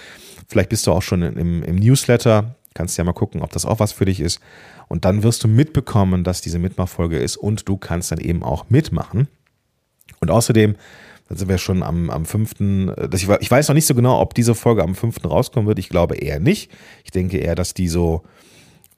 Vielleicht 0.48 0.70
bist 0.70 0.86
du 0.88 0.92
auch 0.92 1.02
schon 1.02 1.22
im, 1.22 1.64
im 1.64 1.76
Newsletter 1.76 2.56
Kannst 2.74 2.98
ja 2.98 3.04
mal 3.04 3.14
gucken, 3.14 3.42
ob 3.42 3.52
das 3.52 3.66
auch 3.66 3.80
was 3.80 3.92
für 3.92 4.06
dich 4.06 4.20
ist. 4.20 4.40
Und 4.88 5.06
dann 5.06 5.24
wirst 5.24 5.44
du 5.44 5.48
mitbekommen, 5.48 6.24
dass 6.24 6.42
diese 6.42 6.60
Mitmachfolge 6.60 7.18
ist 7.18 7.38
und 7.38 7.68
du 7.68 7.78
kannst 7.78 8.12
dann 8.12 8.20
eben 8.20 8.44
auch 8.44 8.70
mitmachen. 8.70 9.28
Und 10.20 10.32
außerdem, 10.32 10.76
dann 11.30 11.38
sind 11.38 11.50
wir 11.50 11.58
schon 11.58 11.84
am, 11.84 12.10
am 12.10 12.26
5. 12.26 12.56
Ich, 13.14 13.30
ich 13.30 13.52
weiß 13.52 13.68
noch 13.68 13.76
nicht 13.76 13.86
so 13.86 13.96
genau, 13.96 14.20
ob 14.20 14.34
diese 14.34 14.56
Folge 14.56 14.84
am 14.84 14.96
5. 14.96 15.26
rauskommen 15.26 15.68
wird. 15.68 15.80
Ich 15.80 15.90
glaube 15.90 16.16
eher 16.16 16.40
nicht. 16.40 16.72
Ich 17.04 17.12
denke 17.12 17.38
eher, 17.38 17.56
dass 17.56 17.74
die 17.74 17.88
so, 17.88 18.24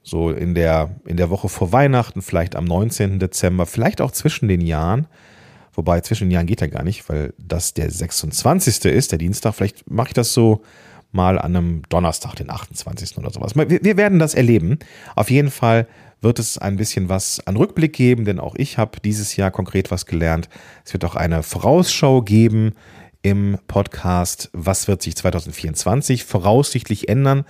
so 0.04 0.32
in, 0.32 0.56
der, 0.56 0.96
in 1.06 1.18
der 1.18 1.30
Woche 1.30 1.50
vor 1.50 1.72
Weihnachten, 1.72 2.22
vielleicht 2.22 2.56
am 2.56 2.66
19. 2.66 3.20
Dezember, 3.20 3.66
vielleicht 3.66 4.02
auch 4.02 4.12
zwischen 4.12 4.48
den 4.48 4.62
Jahren, 4.62 5.08
wobei 5.74 6.02
zwischen 6.02 6.26
den 6.26 6.32
Jahren 6.32 6.48
geht 6.48 6.62
ja 6.62 6.68
gar 6.68 6.84
nicht, 6.84 7.08
weil 7.10 7.34
das 7.38 7.74
der 7.74 7.92
26. 7.92 8.86
ist, 8.86 9.12
der 9.12 9.20
Dienstag. 9.20 9.56
Vielleicht 9.56 9.90
mache 9.90 10.10
ich 10.10 10.14
das 10.14 10.34
so 10.34 10.62
mal 11.16 11.40
an 11.40 11.56
einem 11.56 11.82
Donnerstag, 11.90 12.36
den 12.36 12.52
28. 12.52 13.18
oder 13.18 13.32
sowas. 13.32 13.56
Wir, 13.56 13.84
wir 13.84 13.98
werden 13.98 14.20
das 14.20 14.36
erleben. 14.36 14.80
Auf 15.16 15.32
jeden 15.32 15.50
Fall 15.50 15.88
wird 16.22 16.40
es 16.40 16.58
ein 16.58 16.76
bisschen 16.76 17.10
was 17.10 17.46
an 17.48 17.56
Rückblick 17.56 17.94
geben, 17.94 18.26
denn 18.26 18.40
auch 18.40 18.56
ich 18.56 18.78
habe 18.78 19.00
dieses 19.00 19.36
Jahr 19.36 19.52
konkret 19.52 19.92
was 19.92 20.06
gelernt. 20.06 20.50
Es 20.84 20.94
wird 20.94 21.06
auch 21.06 21.16
eine 21.16 21.44
Vorausschau 21.44 22.22
geben 22.22 22.74
im 23.22 23.58
Podcast. 23.68 24.50
Was 24.54 24.88
wird 24.88 25.02
sich 25.02 25.16
2024 25.16 26.24
voraussichtlich 26.24 27.10
ändern 27.10 27.46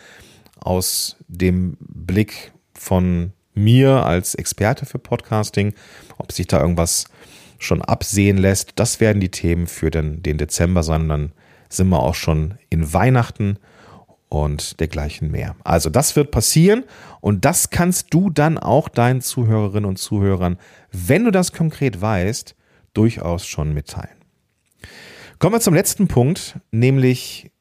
aus 0.59 1.17
dem 1.27 1.77
Blick 1.79 2.53
von 2.73 3.33
mir 3.53 4.05
als 4.05 4.35
Experte 4.35 4.85
für 4.85 4.99
Podcasting, 4.99 5.73
ob 6.17 6.31
sich 6.31 6.47
da 6.47 6.59
irgendwas 6.59 7.05
schon 7.57 7.81
absehen 7.81 8.37
lässt. 8.37 8.73
Das 8.75 8.99
werden 8.99 9.21
die 9.21 9.31
Themen 9.31 9.67
für 9.67 9.89
den, 9.91 10.21
den 10.21 10.37
Dezember 10.37 10.83
sein. 10.83 11.03
Und 11.03 11.09
dann 11.09 11.31
sind 11.69 11.89
wir 11.89 11.99
auch 11.99 12.15
schon 12.15 12.55
in 12.69 12.93
Weihnachten 12.93 13.57
und 14.29 14.79
dergleichen 14.79 15.31
mehr. 15.31 15.55
Also 15.63 15.89
das 15.89 16.15
wird 16.15 16.31
passieren 16.31 16.83
und 17.21 17.45
das 17.45 17.69
kannst 17.69 18.13
du 18.13 18.29
dann 18.29 18.57
auch 18.57 18.89
deinen 18.89 19.21
Zuhörerinnen 19.21 19.85
und 19.89 19.97
Zuhörern, 19.97 20.57
wenn 20.91 21.25
du 21.25 21.31
das 21.31 21.53
konkret 21.53 22.01
weißt, 22.01 22.55
durchaus 22.93 23.45
schon 23.45 23.73
mitteilen. 23.73 24.15
Kommen 25.39 25.55
wir 25.55 25.59
zum 25.61 25.73
letzten 25.73 26.07
Punkt, 26.07 26.59
nämlich 26.71 27.51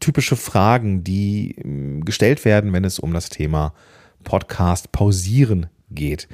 typische 0.00 0.36
Fragen, 0.36 1.04
die 1.04 1.56
hm, 1.60 2.04
gestellt 2.04 2.44
werden, 2.44 2.72
wenn 2.72 2.84
es 2.84 2.98
um 2.98 3.12
das 3.12 3.28
Thema 3.28 3.74
Podcast 4.24 4.92
pausieren 4.92 5.68
geht 5.94 6.28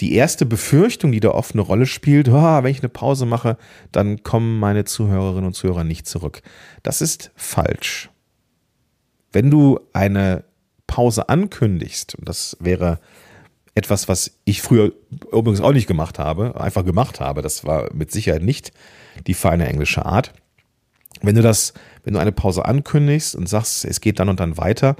die 0.00 0.14
erste 0.14 0.46
Befürchtung, 0.46 1.12
die 1.12 1.20
da 1.20 1.30
oft 1.30 1.54
eine 1.54 1.62
Rolle 1.62 1.86
spielt, 1.86 2.28
oh, 2.30 2.32
wenn 2.32 2.70
ich 2.70 2.80
eine 2.80 2.88
Pause 2.88 3.26
mache, 3.26 3.56
dann 3.92 4.22
kommen 4.22 4.58
meine 4.58 4.84
Zuhörerinnen 4.84 5.46
und 5.46 5.54
Zuhörer 5.54 5.84
nicht 5.84 6.06
zurück. 6.06 6.42
Das 6.82 7.00
ist 7.00 7.30
falsch. 7.36 8.10
Wenn 9.32 9.50
du 9.50 9.78
eine 9.92 10.44
Pause 10.86 11.28
ankündigst, 11.28 12.16
und 12.16 12.28
das 12.28 12.56
wäre 12.58 12.98
etwas, 13.76 14.08
was 14.08 14.38
ich 14.44 14.60
früher 14.60 14.92
übrigens 15.32 15.60
auch 15.60 15.72
nicht 15.72 15.86
gemacht 15.86 16.18
habe, 16.18 16.60
einfach 16.60 16.84
gemacht 16.84 17.20
habe, 17.20 17.42
das 17.42 17.64
war 17.64 17.92
mit 17.94 18.10
Sicherheit 18.10 18.42
nicht 18.42 18.72
die 19.26 19.34
feine 19.34 19.68
englische 19.68 20.04
Art. 20.04 20.32
Wenn 21.22 21.36
du 21.36 21.42
das, 21.42 21.74
wenn 22.02 22.14
du 22.14 22.20
eine 22.20 22.32
Pause 22.32 22.64
ankündigst 22.64 23.36
und 23.36 23.48
sagst, 23.48 23.84
es 23.84 24.00
geht 24.00 24.18
dann 24.18 24.28
und 24.28 24.40
dann 24.40 24.56
weiter, 24.56 24.96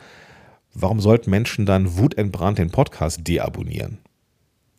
warum 0.75 1.01
sollten 1.01 1.31
Menschen 1.31 1.67
dann 1.67 1.97
wutentbrannt 1.97 2.59
den 2.59 2.71
Podcast 2.71 3.27
deabonnieren? 3.27 3.99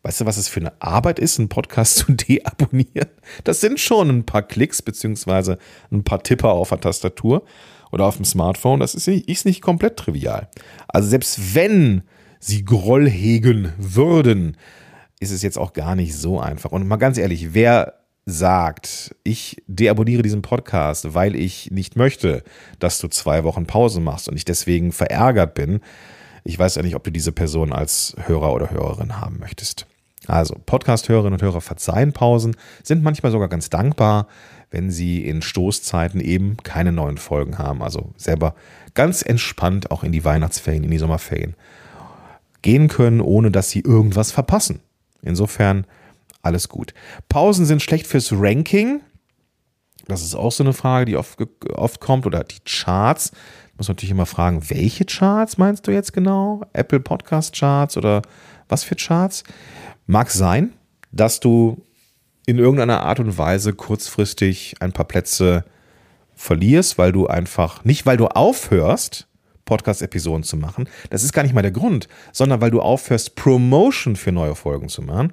Weißt 0.02 0.20
du, 0.20 0.26
was 0.26 0.36
es 0.36 0.48
für 0.48 0.60
eine 0.60 0.72
Arbeit 0.80 1.18
ist, 1.18 1.38
einen 1.38 1.48
Podcast 1.48 1.96
zu 1.96 2.12
deabonnieren? 2.12 3.08
Das 3.44 3.60
sind 3.60 3.78
schon 3.78 4.08
ein 4.08 4.26
paar 4.26 4.42
Klicks 4.42 4.82
beziehungsweise 4.82 5.58
ein 5.90 6.04
paar 6.04 6.22
Tipper 6.22 6.52
auf 6.52 6.70
der 6.70 6.80
Tastatur 6.80 7.44
oder 7.92 8.06
auf 8.06 8.16
dem 8.16 8.24
Smartphone. 8.24 8.80
Das 8.80 8.94
ist 8.94 9.06
nicht, 9.06 9.28
ist 9.28 9.46
nicht 9.46 9.62
komplett 9.62 9.96
trivial. 9.96 10.48
Also 10.88 11.08
selbst 11.08 11.54
wenn 11.54 12.02
sie 12.40 12.64
Groll 12.64 13.08
hegen 13.08 13.72
würden, 13.78 14.56
ist 15.20 15.30
es 15.30 15.42
jetzt 15.42 15.58
auch 15.58 15.72
gar 15.72 15.94
nicht 15.94 16.16
so 16.16 16.40
einfach. 16.40 16.72
Und 16.72 16.88
mal 16.88 16.96
ganz 16.96 17.16
ehrlich, 17.16 17.54
wer 17.54 18.01
sagt, 18.24 19.14
ich 19.24 19.62
deabonniere 19.66 20.22
diesen 20.22 20.42
Podcast, 20.42 21.14
weil 21.14 21.34
ich 21.34 21.70
nicht 21.70 21.96
möchte, 21.96 22.44
dass 22.78 22.98
du 22.98 23.08
zwei 23.08 23.44
Wochen 23.44 23.66
Pause 23.66 24.00
machst 24.00 24.28
und 24.28 24.36
ich 24.36 24.44
deswegen 24.44 24.92
verärgert 24.92 25.54
bin, 25.54 25.80
ich 26.44 26.58
weiß 26.58 26.76
ja 26.76 26.82
nicht, 26.82 26.96
ob 26.96 27.04
du 27.04 27.10
diese 27.10 27.32
Person 27.32 27.72
als 27.72 28.16
Hörer 28.18 28.52
oder 28.52 28.70
Hörerin 28.70 29.20
haben 29.20 29.38
möchtest. 29.38 29.86
Also 30.26 30.56
Podcast-Hörerinnen 30.66 31.34
und 31.34 31.42
Hörer 31.42 31.60
verzeihen 31.60 32.12
Pausen, 32.12 32.56
sind 32.82 33.02
manchmal 33.02 33.32
sogar 33.32 33.48
ganz 33.48 33.70
dankbar, 33.70 34.28
wenn 34.70 34.90
sie 34.90 35.24
in 35.24 35.42
Stoßzeiten 35.42 36.20
eben 36.20 36.56
keine 36.58 36.92
neuen 36.92 37.18
Folgen 37.18 37.58
haben. 37.58 37.82
Also 37.82 38.12
selber 38.16 38.54
ganz 38.94 39.22
entspannt 39.22 39.90
auch 39.90 40.04
in 40.04 40.12
die 40.12 40.24
Weihnachtsferien, 40.24 40.84
in 40.84 40.90
die 40.90 40.98
Sommerferien 40.98 41.54
gehen 42.62 42.88
können, 42.88 43.20
ohne 43.20 43.50
dass 43.50 43.70
sie 43.70 43.80
irgendwas 43.80 44.30
verpassen. 44.30 44.80
Insofern 45.22 45.86
alles 46.42 46.68
gut. 46.68 46.92
Pausen 47.28 47.64
sind 47.66 47.82
schlecht 47.82 48.06
fürs 48.06 48.32
Ranking. 48.32 49.00
Das 50.08 50.22
ist 50.22 50.34
auch 50.34 50.52
so 50.52 50.64
eine 50.64 50.72
Frage, 50.72 51.06
die 51.06 51.16
oft, 51.16 51.38
oft 51.74 52.00
kommt. 52.00 52.26
Oder 52.26 52.44
die 52.44 52.60
Charts. 52.64 53.32
Muss 53.76 53.88
man 53.88 53.94
natürlich 53.94 54.10
immer 54.10 54.26
fragen, 54.26 54.68
welche 54.68 55.04
Charts 55.04 55.56
meinst 55.58 55.86
du 55.86 55.92
jetzt 55.92 56.12
genau? 56.12 56.62
Apple 56.72 57.00
Podcast 57.00 57.54
Charts 57.54 57.96
oder 57.96 58.22
was 58.68 58.84
für 58.84 58.96
Charts? 58.96 59.44
Mag 60.06 60.30
sein, 60.30 60.72
dass 61.10 61.40
du 61.40 61.84
in 62.46 62.58
irgendeiner 62.58 63.02
Art 63.02 63.20
und 63.20 63.38
Weise 63.38 63.72
kurzfristig 63.72 64.74
ein 64.80 64.92
paar 64.92 65.06
Plätze 65.06 65.64
verlierst, 66.34 66.98
weil 66.98 67.12
du 67.12 67.26
einfach, 67.28 67.84
nicht 67.84 68.04
weil 68.04 68.16
du 68.16 68.26
aufhörst, 68.26 69.28
Podcast-Episoden 69.64 70.42
zu 70.42 70.56
machen, 70.56 70.88
das 71.10 71.22
ist 71.22 71.32
gar 71.32 71.44
nicht 71.44 71.54
mal 71.54 71.62
der 71.62 71.70
Grund, 71.70 72.08
sondern 72.32 72.60
weil 72.60 72.70
du 72.70 72.80
aufhörst, 72.80 73.36
Promotion 73.36 74.16
für 74.16 74.32
neue 74.32 74.54
Folgen 74.54 74.88
zu 74.88 75.02
machen. 75.02 75.32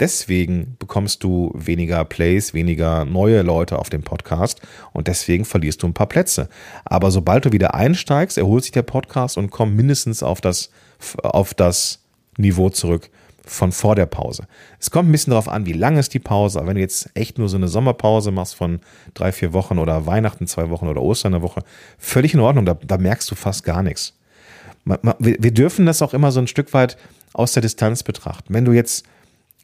Deswegen 0.00 0.76
bekommst 0.78 1.22
du 1.22 1.52
weniger 1.54 2.04
Plays, 2.06 2.54
weniger 2.54 3.04
neue 3.04 3.42
Leute 3.42 3.78
auf 3.78 3.90
dem 3.90 4.02
Podcast 4.02 4.62
und 4.92 5.08
deswegen 5.08 5.44
verlierst 5.44 5.82
du 5.82 5.86
ein 5.86 5.94
paar 5.94 6.08
Plätze. 6.08 6.48
Aber 6.86 7.10
sobald 7.10 7.44
du 7.44 7.52
wieder 7.52 7.74
einsteigst, 7.74 8.38
erholt 8.38 8.64
sich 8.64 8.72
der 8.72 8.82
Podcast 8.82 9.36
und 9.36 9.50
kommt 9.50 9.76
mindestens 9.76 10.22
auf 10.22 10.40
das, 10.40 10.70
auf 11.22 11.52
das 11.52 12.00
Niveau 12.38 12.70
zurück, 12.70 13.10
von 13.44 13.72
vor 13.72 13.94
der 13.94 14.06
Pause. 14.06 14.44
Es 14.78 14.90
kommt 14.90 15.08
ein 15.08 15.12
bisschen 15.12 15.32
darauf 15.32 15.48
an, 15.48 15.66
wie 15.66 15.72
lang 15.72 15.98
ist 15.98 16.14
die 16.14 16.18
Pause. 16.18 16.58
Aber 16.58 16.68
wenn 16.68 16.76
du 16.76 16.80
jetzt 16.80 17.10
echt 17.14 17.36
nur 17.38 17.48
so 17.48 17.56
eine 17.56 17.68
Sommerpause 17.68 18.30
machst 18.30 18.54
von 18.54 18.80
drei, 19.12 19.32
vier 19.32 19.52
Wochen 19.52 19.78
oder 19.78 20.06
Weihnachten 20.06 20.46
zwei 20.46 20.70
Wochen 20.70 20.88
oder 20.88 21.02
Ostern 21.02 21.34
eine 21.34 21.42
Woche, 21.42 21.62
völlig 21.98 22.32
in 22.32 22.40
Ordnung. 22.40 22.64
Da, 22.64 22.74
da 22.74 22.96
merkst 22.96 23.30
du 23.30 23.34
fast 23.34 23.64
gar 23.64 23.82
nichts. 23.82 24.14
Wir 24.84 25.50
dürfen 25.50 25.84
das 25.84 26.00
auch 26.00 26.14
immer 26.14 26.32
so 26.32 26.40
ein 26.40 26.46
Stück 26.46 26.72
weit 26.72 26.96
aus 27.32 27.52
der 27.52 27.62
Distanz 27.62 28.02
betrachten. 28.02 28.54
Wenn 28.54 28.64
du 28.64 28.72
jetzt 28.72 29.04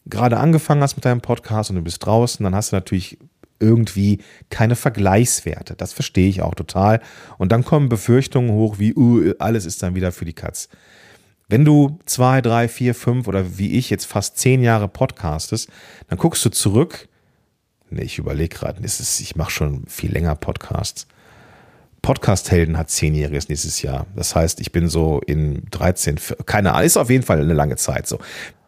gerade 0.07 0.39
angefangen 0.39 0.83
hast 0.83 0.97
mit 0.97 1.05
deinem 1.05 1.21
Podcast 1.21 1.71
und 1.71 1.77
du 1.77 1.83
bist 1.83 2.05
draußen, 2.05 2.43
dann 2.45 2.55
hast 2.55 2.73
du 2.73 2.77
natürlich 2.77 3.19
irgendwie 3.59 4.21
keine 4.51 4.77
Vergleichswerte. 4.77 5.75
Das 5.77 5.93
verstehe 5.93 6.29
ich 6.29 6.43
auch 6.43 6.55
total. 6.55 7.01
Und 7.39 7.53
dann 7.53 7.65
kommen 7.65 7.89
Befürchtungen 7.89 8.51
hoch, 8.51 8.79
wie 8.79 8.95
uh, 8.95 9.33
alles 9.39 9.65
ist 9.65 9.83
dann 9.83 9.95
wieder 9.95 10.13
für 10.13 10.25
die 10.25 10.35
Katz. 10.35 10.69
Wenn 11.49 11.65
du 11.65 11.99
zwei, 12.07 12.41
drei, 12.43 12.69
vier, 12.69 12.95
fünf 12.95 13.29
oder 13.29 13.57
wie 13.59 13.79
ich 13.79 13.89
jetzt 13.89 14.07
fast 14.07 14.37
zehn 14.37 14.63
Jahre 14.63 14.89
podcastest, 14.89 15.71
dann 16.09 16.19
guckst 16.19 16.45
du 16.45 16.51
zurück. 16.51 17.09
Nee, 17.89 18.03
ich 18.03 18.19
überlege 18.19 18.55
gerade, 18.55 18.85
ich 18.85 19.37
mache 19.37 19.53
schon 19.53 19.87
viel 19.87 20.13
länger 20.13 20.35
Podcasts. 20.35 21.07
Podcast-Helden 22.03 22.79
hat 22.79 22.91
zehnjähriges 22.91 23.49
nächstes 23.49 23.83
Jahr. 23.83 24.07
Das 24.15 24.35
heißt, 24.35 24.61
ich 24.61 24.71
bin 24.71 24.89
so 24.89 25.21
in 25.27 25.65
13, 25.71 26.21
keine 26.47 26.73
Ahnung, 26.73 26.87
ist 26.87 26.97
auf 26.97 27.11
jeden 27.11 27.25
Fall 27.25 27.41
eine 27.41 27.53
lange 27.53 27.77
Zeit 27.77 28.07
so. 28.07 28.19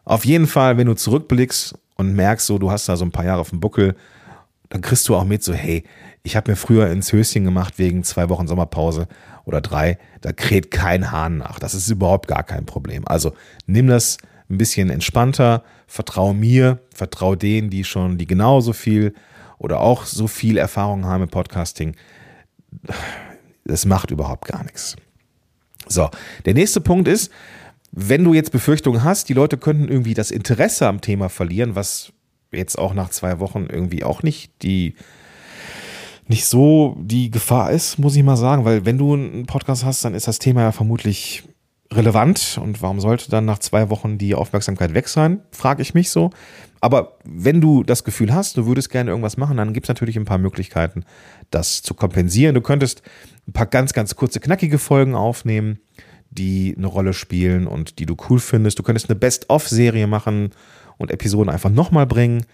Auf 0.08 0.24
jeden 0.24 0.46
Fall, 0.46 0.78
wenn 0.78 0.86
du 0.86 0.94
zurückblickst 0.94 1.74
und 1.96 2.14
merkst, 2.14 2.46
so, 2.46 2.56
du 2.56 2.70
hast 2.70 2.88
da 2.88 2.96
so 2.96 3.04
ein 3.04 3.10
paar 3.10 3.26
Jahre 3.26 3.42
auf 3.42 3.50
dem 3.50 3.60
Buckel, 3.60 3.94
dann 4.70 4.80
kriegst 4.80 5.06
du 5.06 5.14
auch 5.14 5.24
mit, 5.24 5.44
so, 5.44 5.52
hey, 5.52 5.84
ich 6.22 6.34
habe 6.34 6.50
mir 6.50 6.56
früher 6.56 6.88
ins 6.88 7.12
Höschen 7.12 7.44
gemacht 7.44 7.78
wegen 7.78 8.02
zwei 8.04 8.30
Wochen 8.30 8.46
Sommerpause 8.46 9.06
oder 9.44 9.60
drei, 9.60 9.98
da 10.22 10.32
kräht 10.32 10.70
kein 10.70 11.12
Hahn 11.12 11.36
nach. 11.36 11.58
Das 11.58 11.74
ist 11.74 11.90
überhaupt 11.90 12.26
gar 12.26 12.42
kein 12.42 12.64
Problem. 12.64 13.06
Also 13.06 13.34
nimm 13.66 13.86
das 13.86 14.16
ein 14.48 14.56
bisschen 14.56 14.88
entspannter, 14.88 15.62
vertrau 15.86 16.32
mir, 16.32 16.78
vertrau 16.94 17.34
denen, 17.34 17.68
die 17.68 17.84
schon, 17.84 18.16
die 18.16 18.26
genauso 18.26 18.72
viel 18.72 19.12
oder 19.58 19.80
auch 19.80 20.06
so 20.06 20.26
viel 20.26 20.56
Erfahrung 20.56 21.04
haben 21.04 21.24
im 21.24 21.28
Podcasting. 21.28 21.96
Das 23.66 23.84
macht 23.84 24.10
überhaupt 24.10 24.46
gar 24.48 24.62
nichts. 24.62 24.96
So, 25.86 26.08
der 26.46 26.54
nächste 26.54 26.80
Punkt 26.80 27.08
ist, 27.08 27.30
wenn 27.92 28.24
du 28.24 28.34
jetzt 28.34 28.52
Befürchtungen 28.52 29.04
hast, 29.04 29.28
die 29.28 29.34
Leute 29.34 29.56
könnten 29.56 29.88
irgendwie 29.88 30.14
das 30.14 30.30
Interesse 30.30 30.86
am 30.86 31.00
Thema 31.00 31.28
verlieren, 31.28 31.74
was 31.74 32.12
jetzt 32.52 32.78
auch 32.78 32.94
nach 32.94 33.10
zwei 33.10 33.40
Wochen 33.40 33.66
irgendwie 33.70 34.04
auch 34.04 34.22
nicht 34.22 34.62
die 34.62 34.94
nicht 36.30 36.44
so 36.44 36.96
die 37.00 37.30
Gefahr 37.30 37.70
ist, 37.70 37.98
muss 37.98 38.14
ich 38.14 38.22
mal 38.22 38.36
sagen, 38.36 38.66
weil 38.66 38.84
wenn 38.84 38.98
du 38.98 39.14
einen 39.14 39.46
Podcast 39.46 39.84
hast, 39.84 40.04
dann 40.04 40.14
ist 40.14 40.28
das 40.28 40.38
Thema 40.38 40.60
ja 40.60 40.72
vermutlich 40.72 41.42
relevant 41.90 42.60
und 42.62 42.82
warum 42.82 43.00
sollte 43.00 43.30
dann 43.30 43.46
nach 43.46 43.60
zwei 43.60 43.88
Wochen 43.88 44.18
die 44.18 44.34
Aufmerksamkeit 44.34 44.92
weg 44.92 45.08
sein, 45.08 45.40
frage 45.52 45.80
ich 45.80 45.94
mich 45.94 46.10
so. 46.10 46.30
Aber 46.80 47.16
wenn 47.24 47.60
du 47.60 47.82
das 47.82 48.04
Gefühl 48.04 48.32
hast, 48.32 48.56
du 48.56 48.66
würdest 48.66 48.90
gerne 48.90 49.10
irgendwas 49.10 49.38
machen, 49.38 49.56
dann 49.56 49.72
gibt 49.72 49.86
es 49.86 49.88
natürlich 49.88 50.16
ein 50.16 50.26
paar 50.26 50.38
Möglichkeiten, 50.38 51.04
das 51.50 51.82
zu 51.82 51.94
kompensieren. 51.94 52.54
Du 52.54 52.60
könntest 52.60 53.02
ein 53.48 53.52
paar 53.52 53.66
ganz, 53.66 53.94
ganz 53.94 54.14
kurze, 54.14 54.38
knackige 54.38 54.78
Folgen 54.78 55.14
aufnehmen, 55.14 55.80
die 56.38 56.74
eine 56.76 56.86
Rolle 56.86 57.12
spielen 57.12 57.66
und 57.66 57.98
die 57.98 58.06
du 58.06 58.16
cool 58.28 58.38
findest. 58.38 58.78
Du 58.78 58.82
könntest 58.82 59.10
eine 59.10 59.18
Best-of-Serie 59.18 60.06
machen 60.06 60.50
und 60.96 61.10
Episoden 61.10 61.52
einfach 61.52 61.70
nochmal 61.70 62.06
bringen 62.06 62.46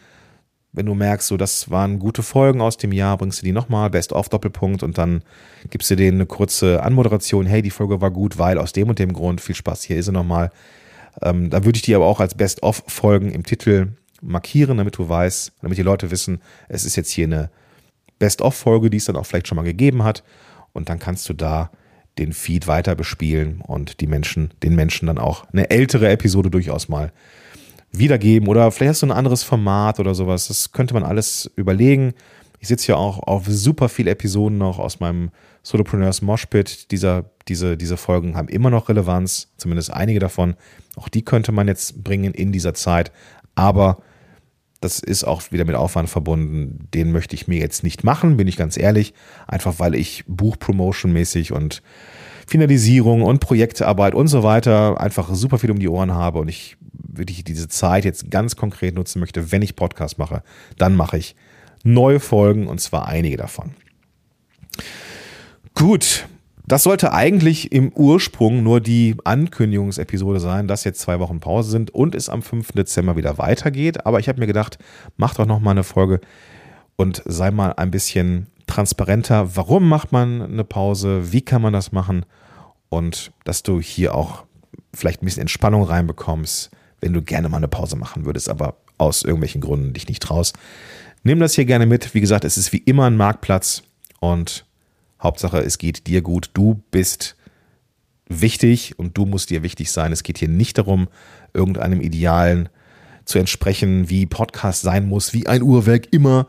wenn 0.75 0.87
du 0.87 0.95
merkst, 0.95 1.29
so 1.29 1.37
das 1.37 1.71
waren 1.71 2.01
gute 2.01 2.25
Folgen 2.25 2.61
aus 2.61 2.77
dem 2.77 2.91
Jahr, 2.91 3.17
bringst 3.17 3.41
du 3.41 3.47
die 3.47 3.53
nochmal, 3.53 3.91
Best 3.91 4.13
of 4.13 4.29
Doppelpunkt 4.29 4.83
und 4.83 4.99
dann 4.99 5.23
gibst 5.71 5.89
du 5.91 5.95
denen 5.95 6.19
eine 6.19 6.27
kurze 6.27 6.83
Anmoderation, 6.83 7.47
hey, 7.47 7.63
die 7.63 7.71
Folge 7.71 8.01
war 8.01 8.11
gut, 8.11 8.39
weil 8.39 8.59
aus 8.59 8.73
dem 8.73 8.89
und 8.89 8.99
dem 8.99 9.13
Grund, 9.13 9.41
viel 9.41 9.55
Spaß, 9.55 9.85
hier 9.85 9.97
ist 9.97 10.07
sie 10.07 10.13
nochmal. 10.13 10.51
Ähm, 11.23 11.49
da 11.49 11.65
würde 11.65 11.77
ich 11.77 11.83
die 11.83 11.95
aber 11.95 12.07
auch 12.07 12.19
als 12.19 12.35
Best 12.35 12.65
of 12.65 12.83
Folgen 12.89 13.31
im 13.31 13.45
Titel 13.45 13.93
markieren, 14.21 14.79
damit 14.79 14.99
du 14.99 15.09
weißt, 15.09 15.53
damit 15.63 15.79
die 15.79 15.83
Leute 15.83 16.11
wissen, 16.11 16.41
es 16.69 16.85
ist 16.85 16.97
jetzt 16.97 17.11
hier 17.11 17.27
eine 17.27 17.51
Best 18.19 18.43
of 18.43 18.57
Folge, 18.57 18.91
die 18.91 18.97
es 18.97 19.05
dann 19.05 19.17
auch 19.17 19.27
vielleicht 19.27 19.47
schon 19.47 19.57
mal 19.57 19.63
gegeben 19.63 20.03
hat 20.03 20.25
und 20.73 20.89
dann 20.89 20.99
kannst 20.99 21.29
du 21.29 21.35
da 21.35 21.71
den 22.19 22.33
Feed 22.33 22.67
weiter 22.67 22.95
bespielen 22.95 23.61
und 23.61 24.01
die 24.01 24.07
Menschen, 24.07 24.51
den 24.63 24.75
Menschen 24.75 25.07
dann 25.07 25.19
auch 25.19 25.47
eine 25.53 25.71
ältere 25.71 26.09
Episode 26.09 26.51
durchaus 26.51 26.89
mal 26.89 27.13
wiedergeben 27.91 28.49
oder 28.49 28.71
vielleicht 28.71 28.91
hast 28.91 29.03
du 29.03 29.07
ein 29.07 29.13
anderes 29.13 29.43
Format 29.43 30.01
oder 30.01 30.15
sowas. 30.15 30.49
Das 30.49 30.73
könnte 30.73 30.95
man 30.95 31.05
alles 31.05 31.51
überlegen. 31.57 32.15
Ich 32.59 32.69
sitze 32.69 32.93
ja 32.93 32.97
auch 32.97 33.19
auf 33.21 33.45
super 33.47 33.89
viele 33.89 34.11
Episoden 34.11 34.59
noch 34.59 34.79
aus 34.79 35.01
meinem 35.01 35.31
Solopreneurs 35.63 36.23
Moshpit. 36.23 36.91
Dieser, 36.91 37.27
diese, 37.47 37.77
diese 37.77 37.97
Folgen 37.97 38.37
haben 38.37 38.49
immer 38.49 38.71
noch 38.71 38.89
Relevanz, 38.89 39.53
zumindest 39.57 39.93
einige 39.93 40.19
davon. 40.19 40.55
Auch 40.97 41.09
die 41.09 41.25
könnte 41.25 41.53
man 41.53 41.69
jetzt 41.69 42.03
bringen 42.03 42.33
in 42.33 42.53
dieser 42.53 42.75
Zeit. 42.75 43.13
Aber 43.55 43.99
das 44.85 45.01
ist 45.01 45.25
auch 45.25 45.51
wieder 45.51 45.65
mit 45.65 45.75
Aufwand 45.75 46.09
verbunden. 46.09 46.89
Den 46.93 47.11
möchte 47.11 47.35
ich 47.35 47.49
mir 47.49 47.59
jetzt 47.59 47.83
nicht 47.83 48.05
machen, 48.05 48.37
bin 48.37 48.47
ich 48.47 48.57
ganz 48.57 48.77
ehrlich. 48.77 49.15
Einfach 49.47 49.79
weil 49.79 49.95
ich 49.95 50.25
Buchpromotion-mäßig 50.29 51.53
und 51.53 51.83
Finalisierung 52.47 53.23
und 53.23 53.41
Projektarbeit 53.41 54.15
und 54.15 54.29
so 54.29 54.43
weiter 54.43 55.01
einfach 55.01 55.35
super 55.35 55.59
viel 55.59 55.71
um 55.71 55.79
die 55.79 55.89
Ohren 55.89 56.13
habe 56.13 56.39
und 56.39 56.49
ich 56.49 56.77
wirklich 56.93 57.43
diese 57.45 57.69
Zeit 57.69 58.05
jetzt 58.05 58.31
ganz 58.31 58.57
konkret 58.57 58.95
nutzen 58.95 59.21
möchte, 59.21 59.51
wenn 59.51 59.63
ich 59.63 59.77
Podcast 59.77 60.19
mache, 60.19 60.43
dann 60.77 60.95
mache 60.95 61.17
ich 61.17 61.35
neue 61.83 62.21
Folgen 62.21 62.67
und 62.67 62.81
zwar 62.81 63.07
einige 63.07 63.39
davon. 63.39 63.71
Gut, 65.75 66.27
das 66.67 66.83
sollte 66.83 67.13
eigentlich 67.13 67.73
im 67.73 67.93
Ursprung 67.93 68.63
nur 68.63 68.81
die 68.81 69.17
Ankündigungsepisode 69.25 70.41
sein, 70.41 70.67
dass 70.67 70.85
jetzt 70.85 71.01
zwei 71.01 71.21
Wochen 71.21 71.39
Pause 71.41 71.71
sind 71.71 71.91
und 71.91 72.15
es 72.15 72.31
am 72.31 72.43
5. 72.43 72.73
Dezember 72.73 73.17
wieder 73.17 73.37
weitergeht. 73.37 74.07
Aber 74.07 74.19
ich 74.19 74.29
habe 74.29 74.41
mir 74.41 74.47
gedacht, 74.47 74.79
mach 75.17 75.35
doch 75.35 75.47
noch 75.47 75.61
mal 75.61 75.73
eine 75.73 75.85
Folge 75.85 76.21
und 76.97 77.23
sei 77.27 77.51
mal 77.51 77.75
ein 77.75 77.91
bisschen 77.91 78.47
transparenter. 78.67 79.57
Warum 79.57 79.89
macht 79.89 80.13
man 80.13 80.41
eine 80.41 80.65
Pause? 80.65 81.33
Wie 81.33 81.43
kann 81.43 81.61
man 81.61 81.75
das 81.75 81.93
machen? 81.93 82.25
Und 82.89 83.33
dass 83.45 83.63
du 83.63 83.81
hier 83.81 84.15
auch 84.15 84.45
vielleicht 84.95 85.23
ein 85.23 85.27
bisschen 85.27 85.43
Entspannung 85.43 85.83
reinbekommst, 85.83 86.71
wenn 87.01 87.13
du 87.13 87.21
gerne 87.21 87.51
mal 87.51 87.59
eine 87.59 87.69
Pause 87.69 87.97
machen 87.97 88.25
würdest, 88.25 88.49
aber 88.49 88.77
aus 88.97 89.23
irgendwelchen 89.23 89.61
Gründen 89.61 89.93
dich 89.93 90.09
nicht 90.09 90.23
traust. 90.23 90.57
Nimm 91.25 91.41
das 91.41 91.55
hier 91.55 91.67
gerne 91.67 91.85
mit. 91.85 92.15
Wie 92.15 92.21
gesagt, 92.21 92.45
es 92.45 92.57
ist 92.57 92.73
wie 92.73 92.79
immer 92.79 93.05
ein 93.05 93.17
Marktplatz 93.17 93.83
und 94.21 94.65
Hauptsache, 95.25 95.59
es 95.59 95.79
geht 95.79 96.07
dir 96.07 96.23
gut. 96.23 96.51
Du 96.55 96.83
bist 96.91 97.37
wichtig 98.29 98.99
und 98.99 99.19
du 99.19 99.27
musst 99.27 99.51
dir 99.51 99.63
wichtig 99.63 99.91
sein. 99.91 100.13
Es 100.13 100.23
geht 100.23 100.39
hier 100.39 100.49
nicht 100.49 100.79
darum, 100.79 101.09
irgendeinem 101.53 102.01
Idealen 102.01 102.69
zu 103.25 103.39
entsprechen, 103.39 104.09
wie 104.09 104.27
Podcast 104.27 104.83
sein 104.83 105.09
muss, 105.09 105.33
wie 105.33 105.47
ein 105.47 105.63
Uhrwerk 105.63 106.13
immer. 106.13 106.47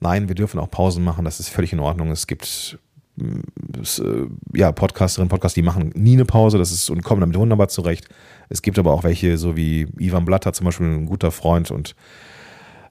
Nein, 0.00 0.28
wir 0.28 0.34
dürfen 0.34 0.60
auch 0.60 0.70
Pausen 0.70 1.04
machen, 1.04 1.24
das 1.24 1.40
ist 1.40 1.48
völlig 1.48 1.72
in 1.72 1.80
Ordnung. 1.80 2.10
Es 2.10 2.26
gibt 2.26 2.78
äh, 3.20 4.26
ja, 4.54 4.72
Podcasterinnen, 4.72 5.28
Podcasts, 5.28 5.54
die 5.54 5.62
machen 5.62 5.92
nie 5.94 6.14
eine 6.14 6.24
Pause, 6.24 6.58
das 6.58 6.72
ist 6.72 6.90
und 6.90 7.02
kommen 7.04 7.20
damit 7.20 7.38
wunderbar 7.38 7.68
zurecht. 7.68 8.08
Es 8.48 8.60
gibt 8.60 8.78
aber 8.78 8.92
auch 8.92 9.04
welche, 9.04 9.38
so 9.38 9.56
wie 9.56 9.86
Ivan 9.98 10.24
Blatter 10.24 10.52
zum 10.52 10.66
Beispiel, 10.66 10.86
ein 10.86 11.06
guter 11.06 11.30
Freund 11.30 11.70
und 11.70 11.94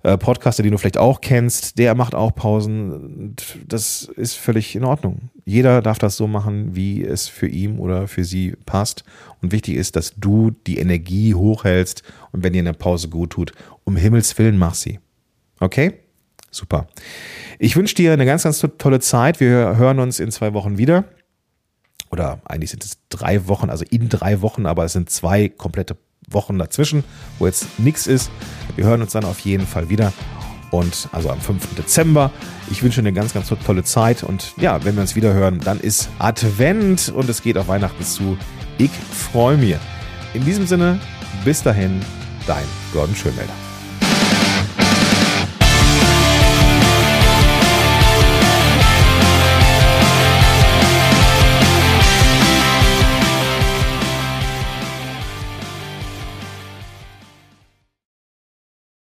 äh, 0.03 0.17
Podcaster, 0.17 0.63
den 0.63 0.73
du 0.73 0.77
vielleicht 0.77 0.97
auch 0.97 1.21
kennst, 1.21 1.77
der 1.79 1.95
macht 1.95 2.13
auch 2.13 2.35
Pausen. 2.35 3.35
Das 3.65 4.03
ist 4.15 4.35
völlig 4.35 4.75
in 4.75 4.83
Ordnung. 4.83 5.29
Jeder 5.45 5.81
darf 5.81 5.97
das 5.97 6.17
so 6.17 6.27
machen, 6.27 6.75
wie 6.75 7.03
es 7.03 7.29
für 7.29 7.47
ihn 7.47 7.79
oder 7.79 8.07
für 8.09 8.25
sie 8.25 8.55
passt. 8.65 9.05
Und 9.41 9.53
wichtig 9.53 9.75
ist, 9.75 9.95
dass 9.95 10.13
du 10.15 10.51
die 10.67 10.77
Energie 10.77 11.33
hochhältst 11.33 12.03
und 12.31 12.43
wenn 12.43 12.53
dir 12.53 12.59
eine 12.59 12.73
Pause 12.73 13.07
gut 13.07 13.31
tut, 13.31 13.53
um 13.85 13.95
Himmels 13.95 14.37
Willen 14.37 14.57
mach 14.57 14.75
sie. 14.75 14.99
Okay? 15.59 15.99
Super. 16.51 16.87
Ich 17.57 17.75
wünsche 17.75 17.95
dir 17.95 18.11
eine 18.11 18.25
ganz, 18.25 18.43
ganz 18.43 18.65
tolle 18.77 18.99
Zeit. 18.99 19.39
Wir 19.39 19.77
hören 19.77 19.99
uns 19.99 20.19
in 20.19 20.31
zwei 20.31 20.53
Wochen 20.53 20.77
wieder. 20.77 21.05
Oder 22.11 22.41
eigentlich 22.45 22.69
sind 22.71 22.83
es 22.83 22.99
drei 23.09 23.47
Wochen, 23.47 23.69
also 23.69 23.85
in 23.89 24.09
drei 24.09 24.41
Wochen, 24.41 24.65
aber 24.65 24.85
es 24.85 24.93
sind 24.93 25.09
zwei 25.09 25.49
komplette 25.49 25.97
Wochen 26.29 26.57
dazwischen, 26.57 27.03
wo 27.39 27.45
jetzt 27.45 27.79
nichts 27.79 28.07
ist. 28.07 28.31
Wir 28.75 28.85
hören 28.85 29.01
uns 29.01 29.11
dann 29.11 29.25
auf 29.25 29.39
jeden 29.39 29.67
Fall 29.67 29.89
wieder. 29.89 30.13
Und 30.71 31.07
also 31.11 31.29
am 31.29 31.39
5. 31.39 31.75
Dezember. 31.75 32.31
Ich 32.71 32.81
wünsche 32.81 32.99
eine 32.99 33.13
ganz, 33.13 33.33
ganz 33.33 33.47
tolle 33.63 33.83
Zeit. 33.83 34.23
Und 34.23 34.53
ja, 34.57 34.83
wenn 34.83 34.95
wir 34.95 35.01
uns 35.01 35.15
wieder 35.15 35.33
hören, 35.33 35.59
dann 35.59 35.79
ist 35.79 36.09
Advent 36.17 37.13
und 37.15 37.29
es 37.29 37.43
geht 37.43 37.57
auf 37.57 37.67
Weihnachten 37.67 38.03
zu. 38.03 38.37
Ich 38.79 38.91
freue 38.91 39.57
mich. 39.57 39.75
In 40.33 40.43
diesem 40.45 40.65
Sinne, 40.65 40.99
bis 41.45 41.61
dahin, 41.61 42.01
dein 42.47 42.65
Gordon 42.91 43.15
Schönmelder. 43.15 43.62